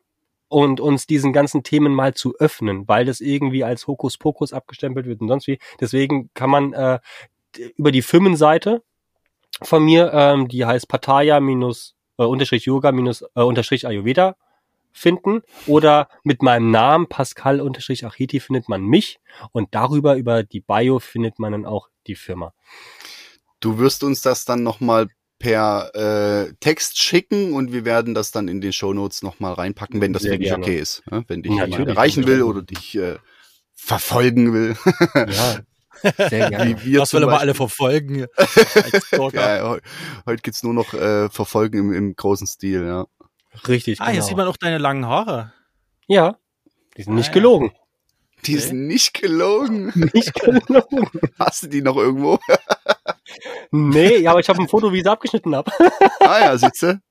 [0.48, 5.22] und uns diesen ganzen Themen mal zu öffnen, weil das irgendwie als Hokuspokus abgestempelt wird
[5.22, 5.60] und sonst wie.
[5.80, 7.00] Deswegen kann man äh,
[7.76, 8.84] über die Firmenseite
[9.62, 14.36] von mir, ähm, die heißt Pattaya minus äh, unterstrich Yoga minus äh, unterstrich Ayurveda
[14.91, 19.20] finden oder mit meinem Namen Pascal unterstrich Achiti findet man mich
[19.52, 22.54] und darüber über die Bio findet man dann auch die Firma.
[23.60, 25.08] Du wirst uns das dann nochmal
[25.46, 25.91] per
[26.48, 30.24] äh, Text schicken und wir werden das dann in den Shownotes nochmal reinpacken, wenn das
[30.24, 31.04] Sehr für dich okay ist.
[31.12, 31.24] Ne?
[31.28, 33.18] Wenn dich Ja, jemand erreichen will oder dich äh,
[33.76, 34.76] verfolgen will.
[35.16, 35.60] Ja,
[36.30, 36.82] sehr gerne.
[36.82, 38.26] Wie wir Das will aber alle verfolgen.
[39.34, 39.80] Ja, heu-
[40.26, 43.06] heute gibt's nur noch äh, Verfolgen im, im großen Stil, ja.
[43.68, 44.02] Richtig.
[44.02, 44.26] ah, hier genau.
[44.26, 45.54] sieht man auch deine langen Haare.
[46.08, 46.38] Ja,
[46.98, 47.34] die sind Ah, nicht ja.
[47.34, 47.72] gelogen.
[48.46, 48.66] Die Okay.
[48.68, 49.91] sind nicht gelogen.
[50.14, 51.08] Nicht gelogen.
[51.39, 52.39] Hast du die noch irgendwo?
[53.72, 55.72] Nee, ja, aber ich habe ein Foto, wie ich sie abgeschnitten habe.
[56.20, 57.01] ah ja, sitze.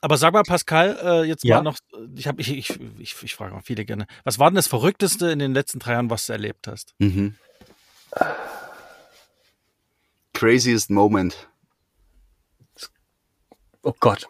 [0.00, 1.56] Aber sag mal, Pascal, äh, jetzt Ja.
[1.56, 1.78] mal noch,
[2.16, 4.06] ich habe, ich, ich, ich, ich frage mal viele gerne.
[4.24, 6.94] Was war denn das Verrückteste in den letzten drei Jahren, was du erlebt hast?
[6.98, 7.36] Mhm.
[10.32, 11.48] Craziest Moment.
[13.82, 14.28] Oh Gott.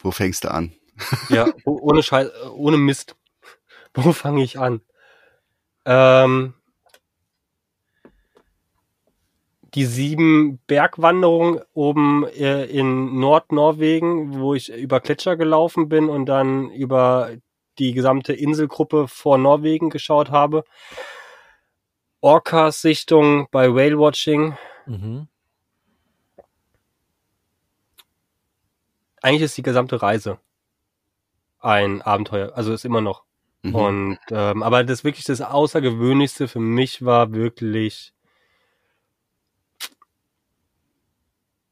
[0.00, 0.72] Wo fängst du an?
[1.28, 3.16] Ja, oh- ohne Scheiß, ohne Mist.
[3.94, 4.80] Wo fange ich an?
[5.84, 6.54] Ähm,
[9.74, 16.70] die sieben Bergwanderungen oben äh, in Nordnorwegen, wo ich über Gletscher gelaufen bin und dann
[16.70, 17.30] über
[17.78, 20.64] die gesamte Inselgruppe vor Norwegen geschaut habe.
[22.20, 24.56] Orcas-Sichtung bei Whale-Watching.
[24.86, 25.28] Mhm.
[29.20, 30.38] Eigentlich ist die gesamte Reise
[31.58, 32.52] ein Abenteuer.
[32.54, 33.24] Also ist immer noch.
[33.62, 33.74] Mhm.
[33.74, 38.13] Und ähm, aber das wirklich das Außergewöhnlichste für mich war wirklich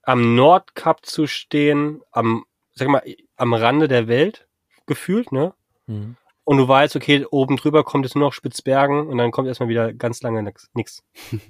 [0.03, 2.45] am Nordkap zu stehen, am,
[2.75, 3.03] sag mal,
[3.37, 4.49] am Rande der Welt
[4.87, 5.55] gefühlt, ne?
[5.87, 6.17] Mhm.
[6.45, 9.69] Und du weißt, okay, oben drüber kommt jetzt nur noch Spitzbergen und dann kommt erstmal
[9.69, 10.69] wieder ganz lange nix.
[10.75, 11.05] nix.
[11.33, 11.41] cool.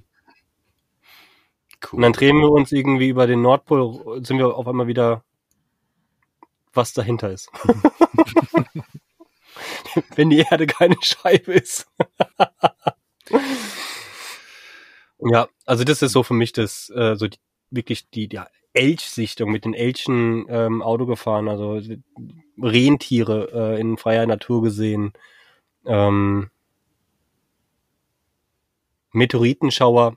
[1.93, 5.25] Und dann drehen wir uns irgendwie über den Nordpol, sind wir auf einmal wieder,
[6.75, 7.51] was dahinter ist.
[10.15, 11.87] Wenn die Erde keine Scheibe ist.
[15.21, 17.39] ja, also das ist so für mich das, äh, so die,
[17.73, 18.41] wirklich die, die
[18.75, 21.81] Elchsichtung mit den Elchen ähm, Auto gefahren, also
[22.61, 25.13] Rentiere äh, in freier Natur gesehen.
[25.85, 26.51] Ähm,
[29.13, 30.17] Meteoritenschauer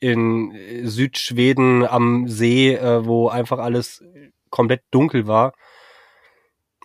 [0.00, 4.04] in äh, Südschweden am See, äh, wo einfach alles
[4.50, 5.54] komplett dunkel war.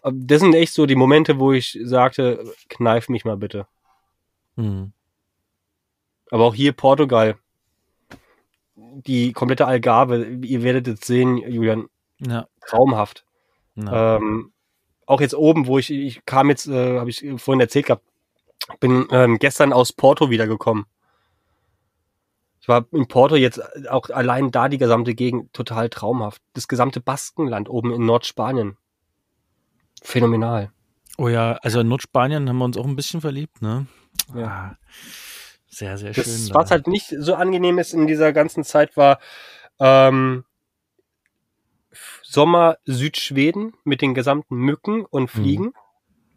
[0.01, 3.67] Aber Das sind echt so die Momente, wo ich sagte, kneif mich mal bitte.
[4.55, 4.93] Mhm.
[6.29, 7.37] Aber auch hier Portugal.
[9.05, 11.87] Die komplette Algarve, ihr werdet es sehen, Julian,
[12.19, 12.47] Ja.
[12.65, 13.25] traumhaft.
[13.75, 14.17] ja.
[14.17, 14.51] Ähm,
[15.05, 18.03] auch jetzt oben, wo ich, ich kam jetzt, äh, habe ich vorhin erzählt gehabt,
[18.79, 20.85] bin ähm, gestern aus Porto wiedergekommen.
[22.59, 26.41] Ich war in Porto jetzt auch allein da die gesamte Gegend total traumhaft.
[26.53, 28.75] Das gesamte Baskenland oben in Nordspanien.
[30.01, 30.71] Phänomenal.
[31.17, 33.87] Oh ja, also in Nordspanien haben wir uns auch ein bisschen verliebt, ne?
[34.35, 34.45] Ja.
[34.45, 34.77] Ah,
[35.67, 36.55] sehr, sehr Das, schön.
[36.55, 36.75] was da.
[36.75, 39.19] halt nicht so angenehm ist in dieser ganzen Zeit, war
[39.79, 40.43] ähm,
[42.23, 45.73] Sommer Südschweden mit den gesamten Mücken und Fliegen,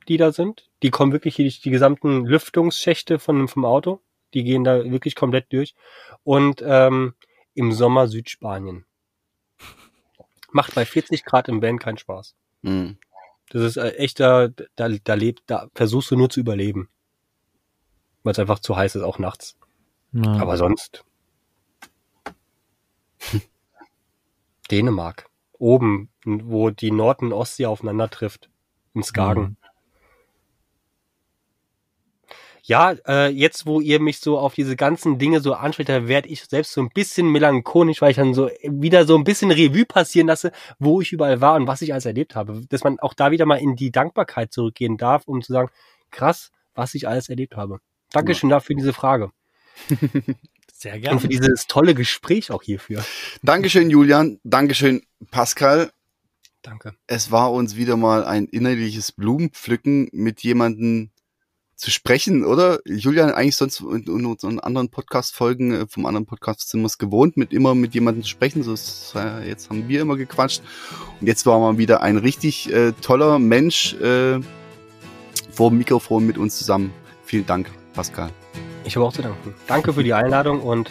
[0.08, 0.70] die da sind.
[0.82, 4.00] Die kommen wirklich durch die gesamten Lüftungsschächte von, vom Auto.
[4.34, 5.74] Die gehen da wirklich komplett durch.
[6.22, 7.14] Und ähm,
[7.54, 8.86] im Sommer Südspanien.
[10.52, 12.34] Macht bei 40 Grad im Van keinen Spaß.
[12.62, 12.98] Mhm.
[13.50, 16.88] Das ist äh, echt, da, da, da lebt, da versuchst du nur zu überleben.
[18.22, 19.56] Weil es einfach zu heiß ist, auch nachts.
[20.12, 20.32] ja.
[20.34, 21.04] Aber sonst.
[24.70, 25.28] Dänemark.
[25.58, 28.48] Oben, wo die Nord- und Ostsee aufeinander trifft.
[28.94, 29.56] In Skagen.
[32.62, 36.28] Ja, äh, jetzt, wo ihr mich so auf diese ganzen Dinge so anspricht, da werde
[36.28, 39.86] ich selbst so ein bisschen melancholisch, weil ich dann so wieder so ein bisschen Revue
[39.86, 42.60] passieren lasse, wo ich überall war und was ich alles erlebt habe.
[42.68, 45.70] Dass man auch da wieder mal in die Dankbarkeit zurückgehen darf, um zu sagen,
[46.10, 47.80] krass, was ich alles erlebt habe.
[48.12, 49.30] Dankeschön dafür diese Frage.
[50.72, 51.20] Sehr Und gerne.
[51.20, 53.04] für dieses tolle Gespräch auch hierfür.
[53.42, 54.40] Dankeschön, Julian.
[54.44, 55.90] Dankeschön, Pascal.
[56.62, 56.94] Danke.
[57.06, 61.10] Es war uns wieder mal ein innerliches Blumenpflücken mit jemandem
[61.80, 62.80] zu sprechen, oder?
[62.84, 66.98] Julian, eigentlich sonst in, in unseren anderen Podcast-Folgen äh, vom anderen Podcast sind wir es
[66.98, 68.62] gewohnt, mit immer mit jemandem zu sprechen.
[68.62, 70.62] So ist, äh, jetzt haben wir immer gequatscht.
[71.20, 74.40] Und jetzt war mal wieder ein richtig äh, toller Mensch äh,
[75.50, 76.92] vor dem Mikrofon mit uns zusammen.
[77.24, 78.30] Vielen Dank, Pascal.
[78.84, 79.54] Ich habe auch zu danken.
[79.66, 80.90] Danke für die Einladung und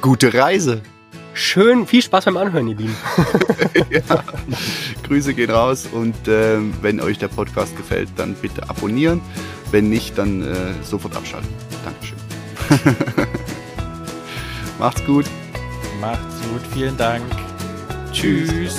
[0.00, 0.80] Gute Reise.
[1.34, 2.96] schön, viel Spaß beim Anhören, ihr Lieben.
[3.90, 4.24] ja.
[5.02, 9.20] Grüße gehen raus und ähm, wenn euch der Podcast gefällt, dann bitte abonnieren.
[9.70, 11.50] Wenn nicht, dann äh, sofort abschalten.
[11.84, 12.18] Dankeschön.
[14.78, 15.26] Macht's gut.
[16.00, 16.62] Macht's gut.
[16.72, 17.22] Vielen Dank.
[18.12, 18.74] Tschüss.